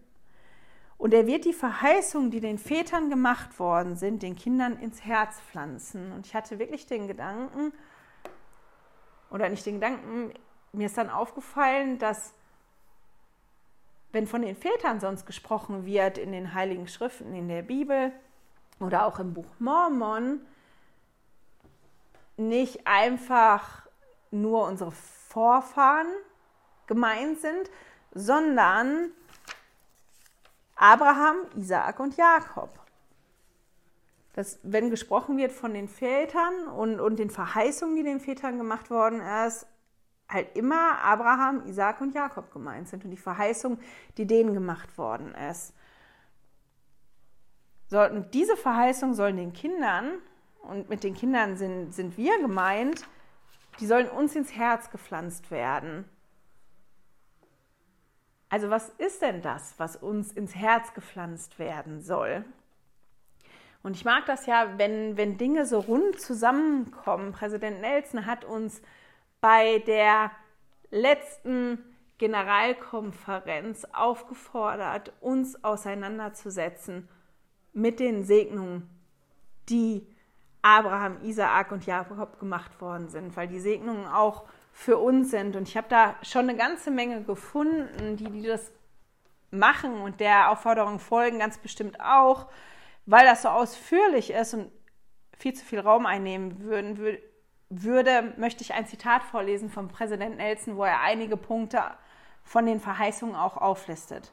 [0.99, 5.41] Und er wird die Verheißungen, die den Vätern gemacht worden sind, den Kindern ins Herz
[5.51, 6.13] pflanzen.
[6.13, 7.73] Und ich hatte wirklich den Gedanken,
[9.31, 10.33] oder nicht den Gedanken,
[10.73, 12.33] mir ist dann aufgefallen, dass
[14.13, 18.13] wenn von den Vätern sonst gesprochen wird in den heiligen Schriften, in der Bibel
[18.79, 20.41] oder auch im Buch Mormon,
[22.37, 23.86] nicht einfach
[24.31, 26.09] nur unsere Vorfahren
[26.87, 27.71] gemeint sind,
[28.13, 29.11] sondern
[30.75, 32.87] Abraham, Isaak und Jakob
[34.37, 38.91] dass wenn gesprochen wird von den Vätern und, und den Verheißungen, die den Vätern gemacht
[38.91, 39.67] worden ist,
[40.29, 43.79] halt immer Abraham, Isaac und Jakob gemeint sind und die Verheißung,
[44.19, 45.73] die denen gemacht worden ist.
[47.89, 50.19] sollten diese Verheißung sollen den Kindern,
[50.63, 53.07] und mit den Kindern sind, sind wir gemeint,
[53.81, 56.05] die sollen uns ins Herz gepflanzt werden.
[58.49, 62.45] Also was ist denn das, was uns ins Herz gepflanzt werden soll?
[63.83, 67.33] Und ich mag das ja, wenn, wenn Dinge so rund zusammenkommen.
[67.33, 68.83] Präsident Nelson hat uns
[69.41, 70.31] bei der
[70.91, 71.79] letzten
[72.19, 77.09] Generalkonferenz aufgefordert, uns auseinanderzusetzen
[77.73, 78.89] mit den Segnungen,
[79.69, 80.07] die
[80.67, 85.55] Abraham, Isaak und Jakob gemacht worden sind, weil die Segnungen auch für uns sind.
[85.55, 88.73] Und ich habe da schon eine ganze Menge gefunden, die, die das
[89.53, 92.49] machen und der Aufforderung folgen, ganz bestimmt auch,
[93.07, 94.73] weil das so ausführlich ist und
[95.39, 97.19] viel zu viel Raum einnehmen würden,
[97.69, 101.81] würde, möchte ich ein Zitat vorlesen vom Präsident Nelson, wo er einige Punkte
[102.43, 104.33] von den Verheißungen auch auflistet.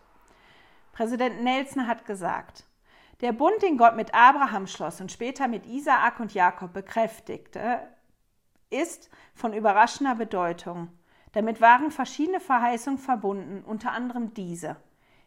[0.94, 2.64] Präsident Nelson hat gesagt,
[3.22, 7.80] der Bund, den Gott mit Abraham schloss und später mit Isaak und Jakob bekräftigte,
[8.70, 10.90] ist von überraschender Bedeutung.
[11.34, 14.76] Damit waren verschiedene Verheißungen verbunden, unter anderem diese.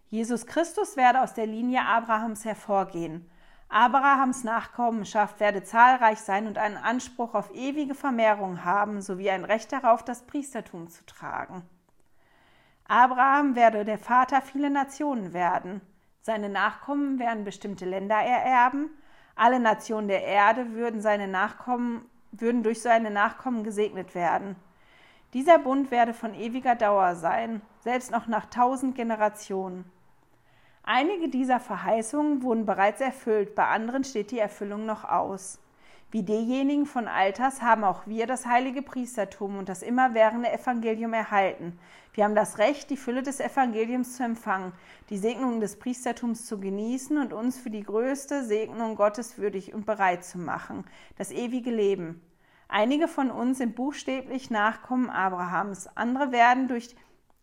[0.09, 3.29] Jesus Christus werde aus der Linie Abrahams hervorgehen.
[3.68, 9.72] Abrahams Nachkommenschaft werde zahlreich sein und einen Anspruch auf ewige Vermehrung haben, sowie ein Recht
[9.72, 11.62] darauf, das Priestertum zu tragen.
[12.87, 15.81] Abraham werde der Vater vieler Nationen werden.
[16.26, 18.90] Seine Nachkommen werden bestimmte Länder ererben.
[19.36, 24.56] Alle Nationen der Erde würden, seine Nachkommen, würden durch seine Nachkommen gesegnet werden.
[25.34, 29.84] Dieser Bund werde von ewiger Dauer sein, selbst noch nach tausend Generationen.
[30.82, 35.60] Einige dieser Verheißungen wurden bereits erfüllt, bei anderen steht die Erfüllung noch aus.
[36.12, 41.79] Wie diejenigen von Alters haben auch wir das heilige Priestertum und das immerwährende Evangelium erhalten.
[42.14, 44.73] Wir haben das Recht, die Fülle des Evangeliums zu empfangen,
[45.11, 49.85] die Segnungen des Priestertums zu genießen und uns für die größte Segnung Gottes würdig und
[49.85, 50.85] bereit zu machen,
[51.19, 52.23] das ewige Leben.
[52.69, 56.95] Einige von uns sind buchstäblich Nachkommen Abrahams, andere werden durch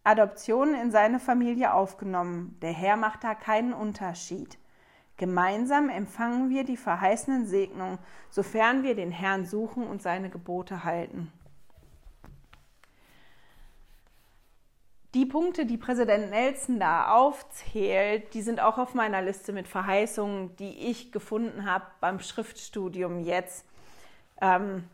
[0.06, 2.58] Adoption in seine Familie aufgenommen.
[2.62, 4.58] Der Herr macht da keinen Unterschied.
[5.17, 7.99] Gemeinsam empfangen wir die verheißenen Segnungen,
[8.30, 11.32] sofern wir den Herrn suchen und seine Gebote halten.
[15.13, 20.56] Die Punkte, die Präsident Nelson da aufzählt, die sind auch auf meiner Liste mit Verheißungen,
[20.56, 23.63] die ich gefunden habe beim Schriftstudium jetzt.
[24.41, 24.89] Ähm,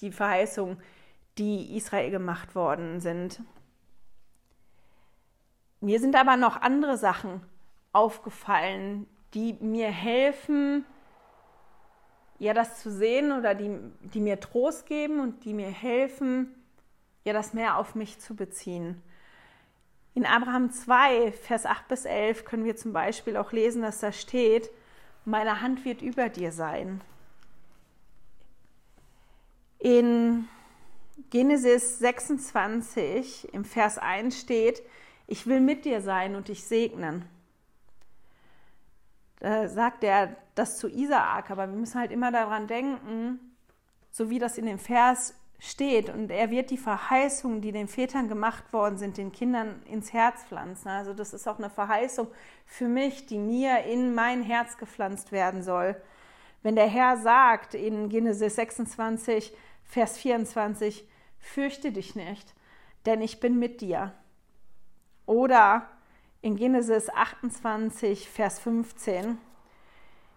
[0.00, 0.82] die Verheißungen,
[1.38, 3.40] die Israel gemacht worden sind.
[5.80, 7.40] Mir sind aber noch andere Sachen
[7.92, 10.84] aufgefallen, die mir helfen,
[12.38, 13.76] ja, das zu sehen oder die,
[14.14, 16.54] die mir Trost geben und die mir helfen,
[17.24, 19.02] ja, das mehr auf mich zu beziehen.
[20.14, 24.12] In Abraham 2, Vers 8 bis 11 können wir zum Beispiel auch lesen, dass da
[24.12, 24.70] steht,
[25.24, 27.00] meine Hand wird über dir sein.
[29.78, 30.48] In
[31.30, 34.82] Genesis 26 im Vers 1 steht,
[35.26, 37.24] ich will mit dir sein und dich segnen.
[39.40, 43.38] Sagt er das zu Isaak, aber wir müssen halt immer daran denken,
[44.10, 46.08] so wie das in dem Vers steht.
[46.08, 50.44] Und er wird die Verheißungen, die den Vätern gemacht worden sind, den Kindern ins Herz
[50.44, 50.88] pflanzen.
[50.88, 52.28] Also das ist auch eine Verheißung
[52.66, 56.00] für mich, die mir in mein Herz gepflanzt werden soll.
[56.62, 59.52] Wenn der Herr sagt in Genesis 26,
[59.84, 62.54] Vers 24, fürchte dich nicht,
[63.06, 64.12] denn ich bin mit dir.
[65.26, 65.88] Oder
[66.40, 69.38] in Genesis 28, Vers 15,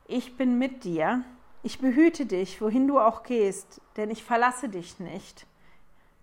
[0.07, 1.23] ich bin mit dir,
[1.63, 5.45] ich behüte dich, wohin du auch gehst, denn ich verlasse dich nicht,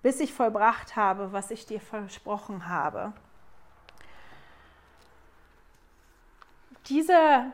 [0.02, 3.12] bis ich vollbracht habe, was ich dir versprochen habe.
[6.88, 7.52] Diese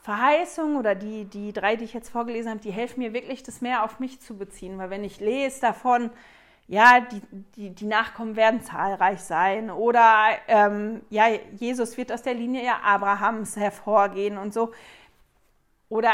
[0.00, 3.60] Verheißung oder die, die drei, die ich jetzt vorgelesen habe, die helfen mir wirklich, das
[3.60, 4.78] mehr auf mich zu beziehen.
[4.78, 6.10] Weil wenn ich lese davon,
[6.72, 7.20] ja, die,
[7.54, 11.26] die, die Nachkommen werden zahlreich sein oder ähm, ja,
[11.58, 14.72] Jesus wird aus der Linie Abrahams hervorgehen und so.
[15.90, 16.10] Oder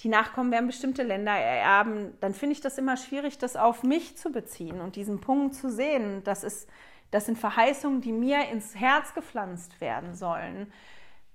[0.00, 4.18] die Nachkommen werden bestimmte Länder ererben, dann finde ich das immer schwierig, das auf mich
[4.18, 6.22] zu beziehen und diesen Punkt zu sehen.
[6.22, 6.68] Das, ist,
[7.10, 10.70] das sind Verheißungen, die mir ins Herz gepflanzt werden sollen.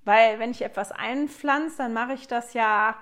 [0.06, 2.98] Weil wenn ich etwas einpflanze, dann mache ich das ja,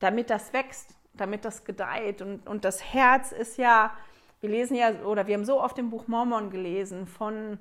[0.00, 2.22] damit das wächst, damit das gedeiht.
[2.22, 3.92] Und, und das Herz ist ja
[4.44, 7.58] wir lesen ja, oder wir haben so oft im Buch Mormon gelesen, von,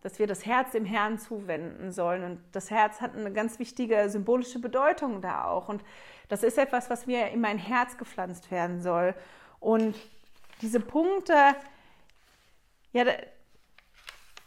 [0.00, 2.24] dass wir das Herz dem Herrn zuwenden sollen.
[2.24, 5.68] Und das Herz hat eine ganz wichtige symbolische Bedeutung da auch.
[5.68, 5.84] Und
[6.28, 9.14] das ist etwas, was mir in mein Herz gepflanzt werden soll.
[9.60, 9.96] Und
[10.62, 11.34] diese Punkte,
[12.92, 13.04] ja,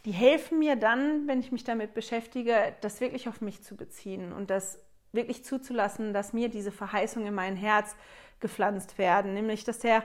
[0.04, 4.32] die helfen mir dann, wenn ich mich damit beschäftige, das wirklich auf mich zu beziehen
[4.32, 4.80] und das
[5.12, 7.94] wirklich zuzulassen, dass mir diese Verheißungen in mein Herz
[8.40, 10.02] gepflanzt werden, nämlich dass der,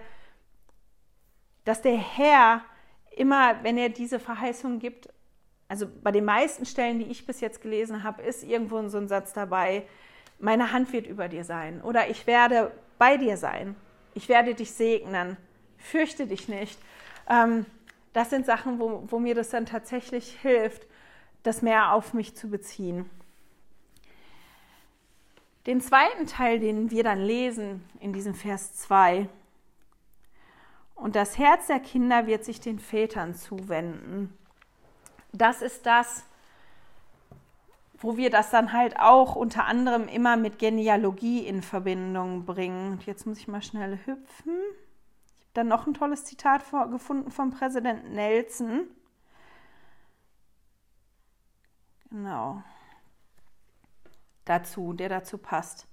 [1.66, 2.61] dass der Herr
[3.16, 5.09] immer, wenn er diese Verheißungen gibt,
[5.68, 9.07] also bei den meisten Stellen, die ich bis jetzt gelesen habe, ist irgendwo so ein
[9.07, 9.88] Satz dabei,
[10.39, 13.76] meine Hand wird über dir sein oder ich werde bei dir sein,
[14.14, 15.38] ich werde dich segnen,
[15.78, 16.80] fürchte dich nicht.
[17.30, 17.66] Ähm,
[18.14, 20.86] das sind Sachen, wo, wo mir das dann tatsächlich hilft,
[21.41, 23.09] das mehr auf mich zu beziehen.
[25.66, 29.30] Den zweiten Teil, den wir dann lesen in diesem Vers 2,
[31.04, 34.38] und das Herz der Kinder wird sich den Vätern zuwenden.
[35.34, 36.24] Das ist das,
[37.97, 42.93] wo wir das dann halt auch unter anderem immer mit Genealogie in Verbindung bringen.
[42.93, 44.54] Und jetzt muss ich mal schnell hüpfen.
[45.39, 48.88] Ich habe dann noch ein tolles Zitat gefunden vom Präsident Nelson.
[52.12, 52.64] Genau
[54.45, 55.86] dazu, der dazu passt.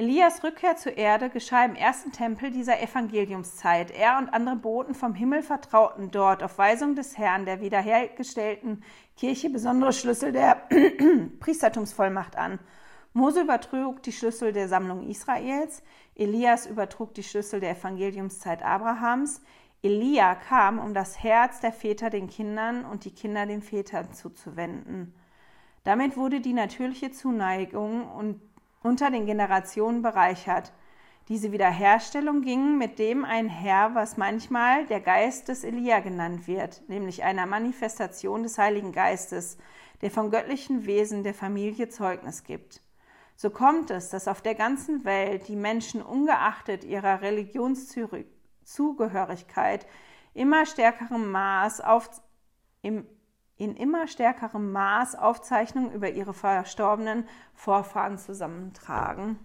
[0.00, 3.90] Elias Rückkehr zur Erde geschah im ersten Tempel dieser Evangeliumszeit.
[3.90, 8.82] Er und andere Boten vom Himmel vertrauten dort auf Weisung des Herrn der wiederhergestellten
[9.18, 10.66] Kirche besondere Schlüssel der
[11.40, 12.60] Priestertumsvollmacht an.
[13.12, 15.82] Mose übertrug die Schlüssel der Sammlung Israels,
[16.14, 19.42] Elias übertrug die Schlüssel der Evangeliumszeit Abrahams,
[19.82, 25.12] Elia kam, um das Herz der Väter den Kindern und die Kinder den Vätern zuzuwenden.
[25.84, 28.10] Damit wurde die natürliche Zuneigung
[28.82, 30.72] unter den Generationen bereichert.
[31.28, 37.22] Diese Wiederherstellung ging mit dem einher, was manchmal der Geist des Elia genannt wird, nämlich
[37.22, 39.58] einer Manifestation des Heiligen Geistes,
[40.00, 42.82] der vom göttlichen Wesen der Familie Zeugnis gibt.
[43.36, 49.86] So kommt es, dass auf der ganzen Welt die Menschen ungeachtet ihrer Religionszugehörigkeit
[50.34, 52.10] immer stärkerem Maß auf,
[52.82, 53.06] im
[53.60, 59.38] in immer stärkerem Maß Aufzeichnungen über ihre verstorbenen Vorfahren zusammentragen.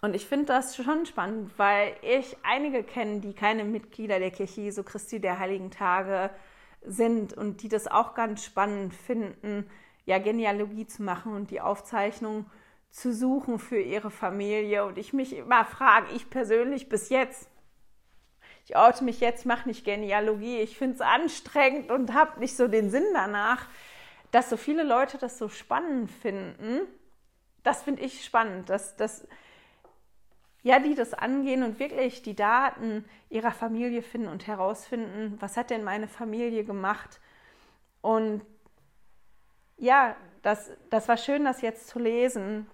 [0.00, 4.62] Und ich finde das schon spannend, weil ich einige kenne, die keine Mitglieder der Kirche
[4.62, 6.30] Jesu Christi der Heiligen Tage
[6.86, 9.68] sind und die das auch ganz spannend finden,
[10.06, 12.46] ja, Genealogie zu machen und die Aufzeichnung
[12.90, 14.86] zu suchen für ihre Familie.
[14.86, 17.50] Und ich mich immer frage, ich persönlich bis jetzt,
[18.64, 22.66] ich oute mich jetzt, mache nicht Genealogie, ich finde es anstrengend und habe nicht so
[22.66, 23.66] den Sinn danach,
[24.30, 26.80] dass so viele Leute das so spannend finden.
[27.62, 29.26] Das finde ich spannend, dass, dass
[30.62, 35.68] ja, die das angehen und wirklich die Daten ihrer Familie finden und herausfinden, was hat
[35.68, 37.20] denn meine Familie gemacht.
[38.00, 38.42] Und
[39.76, 42.66] ja, das, das war schön, das jetzt zu lesen,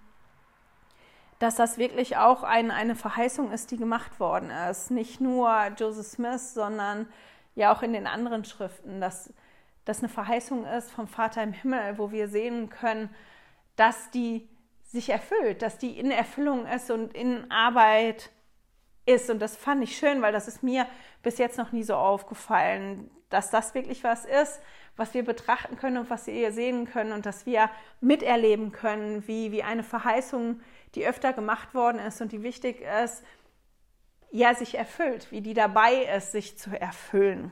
[1.41, 4.91] dass das wirklich auch ein, eine Verheißung ist, die gemacht worden ist.
[4.91, 7.07] Nicht nur Joseph Smith, sondern
[7.55, 9.33] ja auch in den anderen Schriften, dass
[9.83, 13.09] das eine Verheißung ist vom Vater im Himmel, wo wir sehen können,
[13.75, 14.47] dass die
[14.83, 18.29] sich erfüllt, dass die in Erfüllung ist und in Arbeit
[19.07, 19.31] ist.
[19.31, 20.85] Und das fand ich schön, weil das ist mir
[21.23, 24.61] bis jetzt noch nie so aufgefallen, dass das wirklich was ist,
[24.95, 29.51] was wir betrachten können und was wir sehen können und dass wir miterleben können, wie,
[29.51, 30.61] wie eine Verheißung
[30.95, 33.23] die öfter gemacht worden ist und die wichtig ist,
[34.31, 37.51] ja, sich erfüllt, wie die dabei ist, sich zu erfüllen.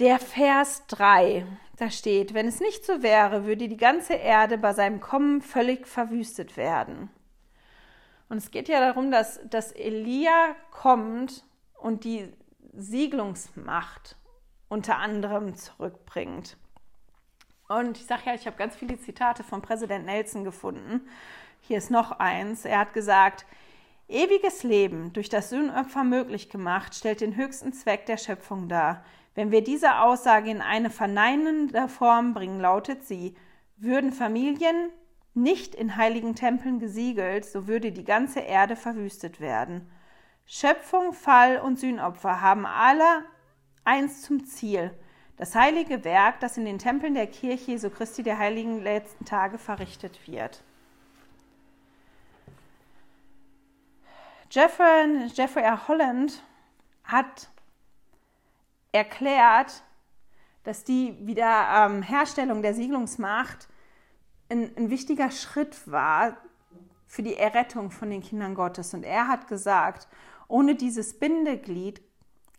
[0.00, 4.72] Der Vers 3, da steht, wenn es nicht so wäre, würde die ganze Erde bei
[4.72, 7.10] seinem Kommen völlig verwüstet werden.
[8.28, 12.32] Und es geht ja darum, dass, dass Elia kommt und die
[12.74, 14.16] Siegelungsmacht
[14.68, 16.56] unter anderem zurückbringt.
[17.68, 21.06] Und ich sage ja, ich habe ganz viele Zitate von Präsident Nelson gefunden.
[21.60, 22.64] Hier ist noch eins.
[22.64, 23.44] Er hat gesagt,
[24.08, 29.04] ewiges Leben durch das Sühnopfer möglich gemacht, stellt den höchsten Zweck der Schöpfung dar.
[29.34, 33.36] Wenn wir diese Aussage in eine verneinende Form bringen, lautet sie,
[33.76, 34.88] würden Familien
[35.34, 39.90] nicht in heiligen Tempeln gesiegelt, so würde die ganze Erde verwüstet werden.
[40.46, 43.26] Schöpfung, Fall und Sühnopfer haben alle
[43.84, 44.90] eins zum Ziel–
[45.38, 49.56] das heilige Werk, das in den Tempeln der Kirche Jesu Christi der heiligen letzten Tage
[49.56, 50.62] verrichtet wird.
[54.50, 55.88] Jeffrey, Jeffrey R.
[55.88, 56.42] Holland
[57.04, 57.48] hat
[58.92, 59.82] erklärt,
[60.64, 63.68] dass die Wiederherstellung der Siedlungsmacht
[64.50, 66.36] ein, ein wichtiger Schritt war
[67.06, 68.92] für die Errettung von den Kindern Gottes.
[68.92, 70.08] Und er hat gesagt,
[70.48, 72.02] ohne dieses Bindeglied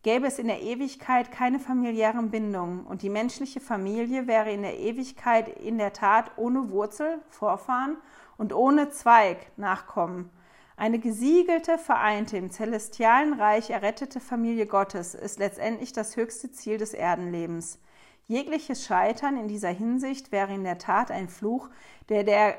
[0.03, 4.79] gäbe es in der Ewigkeit keine familiären Bindungen und die menschliche Familie wäre in der
[4.79, 7.97] Ewigkeit in der Tat ohne Wurzel, Vorfahren
[8.37, 10.29] und ohne Zweig, Nachkommen.
[10.77, 16.93] Eine gesiegelte, vereinte, im celestialen Reich errettete Familie Gottes ist letztendlich das höchste Ziel des
[16.93, 17.79] Erdenlebens.
[18.27, 21.67] Jegliches Scheitern in dieser Hinsicht wäre in der Tat ein Fluch,
[22.07, 22.55] der, der,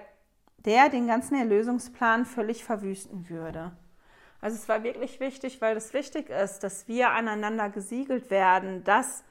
[0.58, 3.72] der den ganzen Erlösungsplan völlig verwüsten würde.
[4.40, 9.22] Also es war wirklich wichtig, weil es wichtig ist, dass wir aneinander gesiegelt werden, dass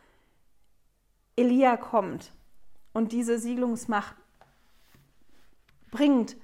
[1.36, 2.32] Elia kommt
[2.93, 4.16] und diese Siedlungsmacht
[5.89, 6.36] bringt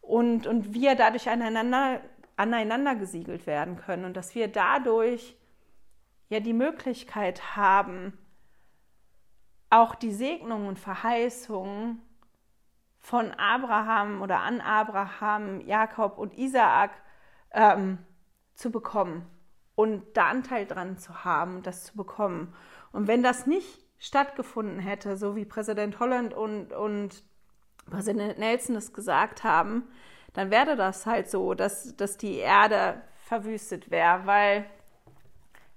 [0.00, 2.00] und, und wir dadurch aneinander,
[2.36, 5.36] aneinander gesiegelt werden können und dass wir dadurch
[6.28, 8.16] ja die Möglichkeit haben,
[9.68, 12.00] auch die Segnungen und Verheißungen
[13.00, 16.92] von Abraham oder an Abraham, Jakob und Isaak
[17.56, 17.98] ähm,
[18.54, 19.26] zu bekommen
[19.74, 22.54] und da Anteil dran zu haben, das zu bekommen.
[22.92, 27.24] Und wenn das nicht stattgefunden hätte, so wie Präsident Holland und, und
[27.90, 29.84] Präsident Nelson es gesagt haben,
[30.34, 34.66] dann wäre das halt so, dass, dass die Erde verwüstet wäre, weil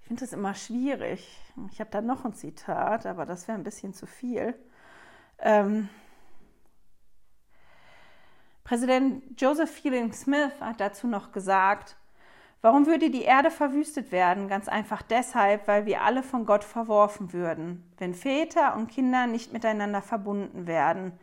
[0.01, 1.39] ich finde es immer schwierig.
[1.71, 4.53] Ich habe da noch ein Zitat, aber das wäre ein bisschen zu viel.
[5.39, 5.87] Ähm,
[8.69, 11.95] Präsident Joseph Fielding Smith hat dazu noch gesagt,
[12.61, 14.47] warum würde die Erde verwüstet werden?
[14.47, 19.53] Ganz einfach deshalb, weil wir alle von Gott verworfen würden, wenn Väter und Kinder nicht
[19.53, 21.13] miteinander verbunden werden.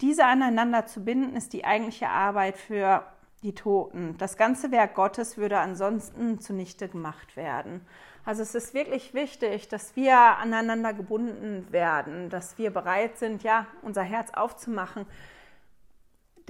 [0.00, 3.04] Diese aneinander zu binden, ist die eigentliche Arbeit für
[3.42, 4.16] die Toten.
[4.18, 7.84] Das ganze Werk Gottes würde ansonsten zunichte gemacht werden.
[8.24, 13.66] Also es ist wirklich wichtig, dass wir aneinander gebunden werden, dass wir bereit sind, ja,
[13.82, 15.04] unser Herz aufzumachen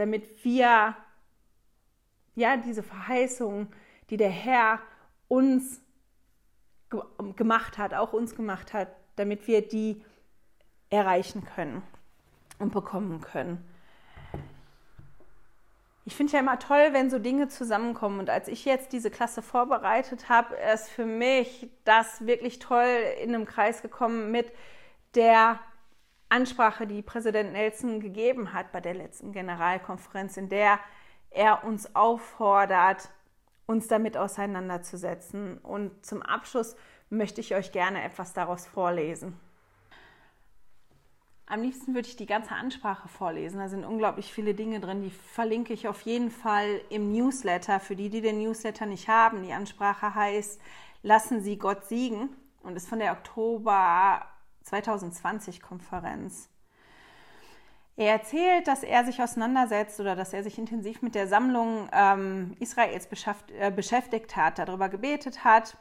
[0.00, 0.96] damit wir
[2.34, 3.68] ja diese Verheißung,
[4.08, 4.80] die der Herr
[5.28, 5.80] uns
[7.36, 10.02] gemacht hat, auch uns gemacht hat, damit wir die
[10.88, 11.82] erreichen können
[12.58, 13.64] und bekommen können.
[16.04, 18.18] Ich finde ja immer toll, wenn so Dinge zusammenkommen.
[18.18, 22.88] Und als ich jetzt diese Klasse vorbereitet habe, ist für mich das wirklich toll
[23.22, 24.50] in einem Kreis gekommen mit
[25.14, 25.60] der
[26.30, 30.78] Ansprache, die Präsident Nelson gegeben hat bei der letzten Generalkonferenz, in der
[31.30, 33.10] er uns auffordert,
[33.66, 35.58] uns damit auseinanderzusetzen.
[35.58, 36.76] Und zum Abschluss
[37.08, 39.38] möchte ich euch gerne etwas daraus vorlesen.
[41.46, 43.58] Am liebsten würde ich die ganze Ansprache vorlesen.
[43.58, 45.02] Da sind unglaublich viele Dinge drin.
[45.02, 47.80] Die verlinke ich auf jeden Fall im Newsletter.
[47.80, 50.60] Für die, die den Newsletter nicht haben, die Ansprache heißt
[51.02, 52.28] Lassen Sie Gott siegen
[52.62, 54.26] und ist von der Oktober
[54.70, 56.48] 2020 Konferenz.
[57.96, 62.56] Er erzählt, dass er sich auseinandersetzt oder dass er sich intensiv mit der Sammlung ähm,
[62.60, 63.08] Israels
[63.58, 65.76] äh, beschäftigt hat, darüber gebetet hat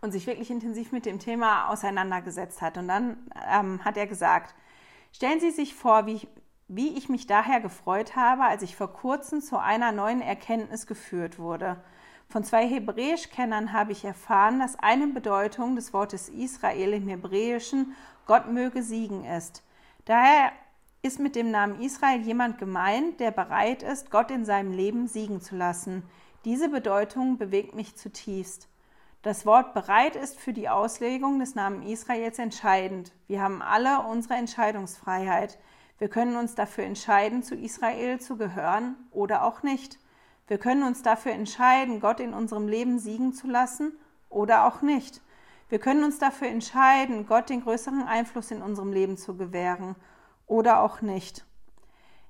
[0.00, 2.78] und sich wirklich intensiv mit dem Thema auseinandergesetzt hat.
[2.78, 3.18] Und dann
[3.52, 4.54] ähm, hat er gesagt,
[5.12, 6.26] stellen Sie sich vor, wie
[6.70, 11.38] wie ich mich daher gefreut habe, als ich vor kurzem zu einer neuen Erkenntnis geführt
[11.38, 11.82] wurde–
[12.28, 17.94] von zwei Hebräischkennern habe ich erfahren, dass eine Bedeutung des Wortes Israel im Hebräischen
[18.26, 19.62] Gott möge siegen ist.
[20.04, 20.52] Daher
[21.00, 25.40] ist mit dem Namen Israel jemand gemeint, der bereit ist, Gott in seinem Leben siegen
[25.40, 26.02] zu lassen.
[26.44, 28.68] Diese Bedeutung bewegt mich zutiefst.
[29.22, 33.12] Das Wort bereit ist für die Auslegung des Namen Israels entscheidend.
[33.26, 35.58] Wir haben alle unsere Entscheidungsfreiheit.
[35.98, 39.98] Wir können uns dafür entscheiden, zu Israel zu gehören oder auch nicht.
[40.48, 43.92] Wir können uns dafür entscheiden, Gott in unserem Leben siegen zu lassen
[44.30, 45.20] oder auch nicht.
[45.68, 49.94] Wir können uns dafür entscheiden, Gott den größeren Einfluss in unserem Leben zu gewähren
[50.46, 51.44] oder auch nicht.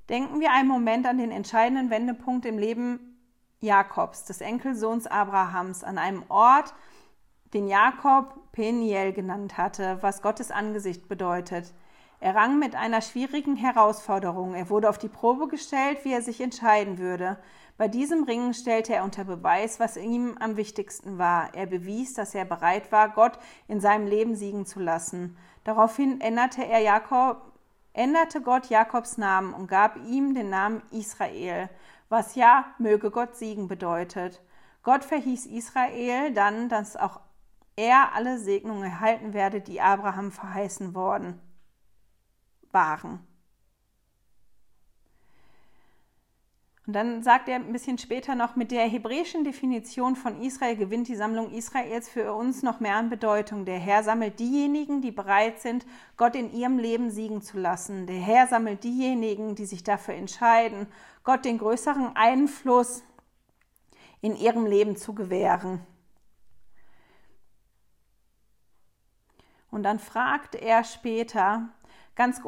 [0.09, 3.19] Denken wir einen Moment an den entscheidenden Wendepunkt im Leben
[3.61, 6.75] Jakobs, des Enkelsohns Abrahams, an einem Ort,
[7.55, 11.73] den Jakob Peniel genannt hatte, was Gottes Angesicht bedeutet.
[12.21, 14.55] Er rang mit einer schwierigen Herausforderung.
[14.55, 17.39] Er wurde auf die Probe gestellt, wie er sich entscheiden würde.
[17.79, 21.55] Bei diesem Ringen stellte er unter Beweis, was ihm am wichtigsten war.
[21.55, 25.39] Er bewies, dass er bereit war, Gott in seinem Leben siegen zu lassen.
[25.63, 27.53] Daraufhin änderte er Jakob,
[27.93, 31.71] änderte Gott Jakobs Namen und gab ihm den Namen Israel,
[32.09, 34.43] was ja möge Gott siegen bedeutet.
[34.83, 37.21] Gott verhieß Israel dann, dass auch
[37.77, 41.41] er alle Segnungen erhalten werde, die Abraham verheißen worden
[42.73, 43.28] waren.
[46.89, 51.09] Und dann sagt er ein bisschen später noch, mit der hebräischen Definition von Israel gewinnt
[51.09, 53.67] die Sammlung Israels für uns noch mehr an Bedeutung.
[53.67, 55.85] Der Herr sammelt diejenigen, die bereit sind,
[56.17, 58.07] Gott in ihrem Leben siegen zu lassen.
[58.07, 60.87] Der Herr sammelt diejenigen, die sich dafür entscheiden,
[61.25, 63.05] Gott den größeren Einfluss
[64.23, 65.83] in ihrem Leben zu gewähren.
[69.71, 71.69] Und dann fragt er später,
[72.19, 72.43] Ganz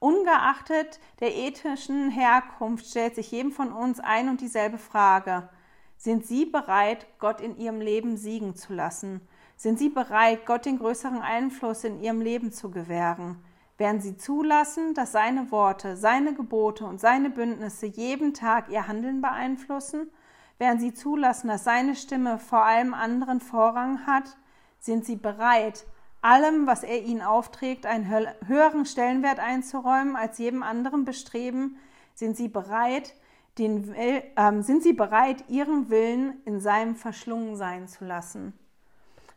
[0.00, 5.48] ungeachtet der ethischen Herkunft stellt sich jedem von uns ein und dieselbe Frage.
[5.96, 9.20] Sind Sie bereit, Gott in Ihrem Leben siegen zu lassen?
[9.56, 13.42] Sind Sie bereit, Gott den größeren Einfluss in Ihrem Leben zu gewähren?
[13.78, 19.20] Werden Sie zulassen, dass seine Worte, seine Gebote und seine Bündnisse jeden Tag Ihr Handeln
[19.20, 20.10] beeinflussen?
[20.58, 24.36] Werden Sie zulassen, dass seine Stimme vor allem anderen Vorrang hat?
[24.80, 25.84] Sind Sie bereit,
[26.20, 28.08] allem, was er Ihnen aufträgt, einen
[28.46, 31.76] höheren Stellenwert einzuräumen als jedem anderen Bestreben?
[32.14, 33.14] Sind Sie bereit,
[33.58, 34.22] den, äh,
[34.62, 38.52] sind Sie bereit, Ihren Willen in seinem verschlungen sein zu lassen?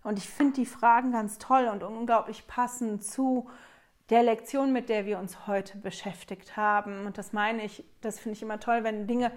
[0.04, 3.50] Und ich finde die Fragen ganz toll und unglaublich passend zu
[4.10, 7.06] der Lektion, mit der wir uns heute beschäftigt haben.
[7.06, 9.32] Und das meine ich, das finde ich immer toll, wenn Dinge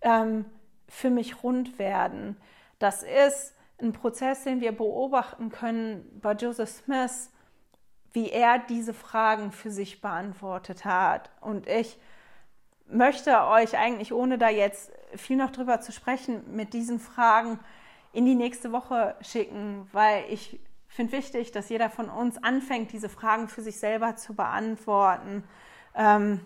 [0.00, 0.46] ähm,
[0.88, 2.36] für mich rund werden.
[2.78, 7.30] Das ist ein Prozess, den wir beobachten können bei Joseph Smith,
[8.12, 11.30] wie er diese Fragen für sich beantwortet hat.
[11.40, 11.98] Und ich
[12.88, 17.58] möchte euch eigentlich, ohne da jetzt viel noch drüber zu sprechen, mit diesen Fragen
[18.12, 20.58] in die nächste Woche schicken, weil ich
[20.88, 25.44] finde wichtig, dass jeder von uns anfängt, diese Fragen für sich selber zu beantworten.
[25.94, 26.40] Ähm,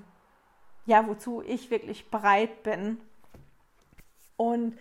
[0.87, 2.99] ja, wozu ich wirklich bereit bin.
[4.37, 4.77] Und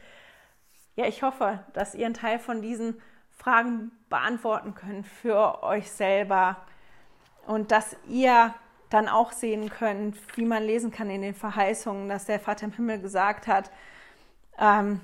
[1.00, 3.02] ja, ich hoffe, dass ihr einen Teil von diesen
[3.38, 6.58] Fragen beantworten könnt für euch selber
[7.47, 8.54] und dass ihr
[8.89, 12.74] dann auch sehen könnt, wie man lesen kann in den Verheißungen, dass der Vater im
[12.74, 13.72] Himmel gesagt hat,
[14.60, 15.00] ähm,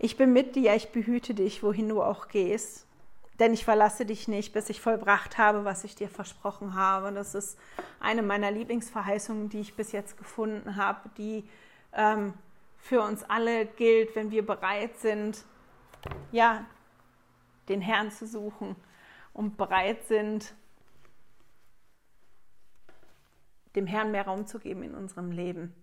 [0.00, 2.86] ich bin mit dir, ich behüte dich, wohin du auch gehst.
[3.38, 7.12] Denn ich verlasse dich nicht, bis ich vollbracht habe, was ich dir versprochen habe.
[7.12, 7.56] Das ist
[8.00, 11.48] eine meiner Lieblingsverheißungen, die ich bis jetzt gefunden habe, die
[11.92, 12.34] ähm,
[12.78, 15.44] für uns alle gilt, wenn wir bereit sind,
[16.32, 16.66] ja,
[17.68, 18.76] den Herrn zu suchen
[19.32, 20.54] und bereit sind,
[23.76, 25.74] dem Herrn mehr Raum zu geben in unserem Leben.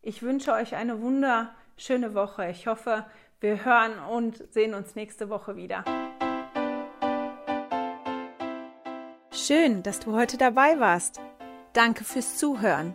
[0.00, 2.48] Ich wünsche euch eine wunderschöne Woche.
[2.50, 3.06] Ich hoffe,
[3.40, 5.84] wir hören und sehen uns nächste Woche wieder.
[9.30, 11.20] Schön, dass du heute dabei warst.
[11.72, 12.94] Danke fürs Zuhören.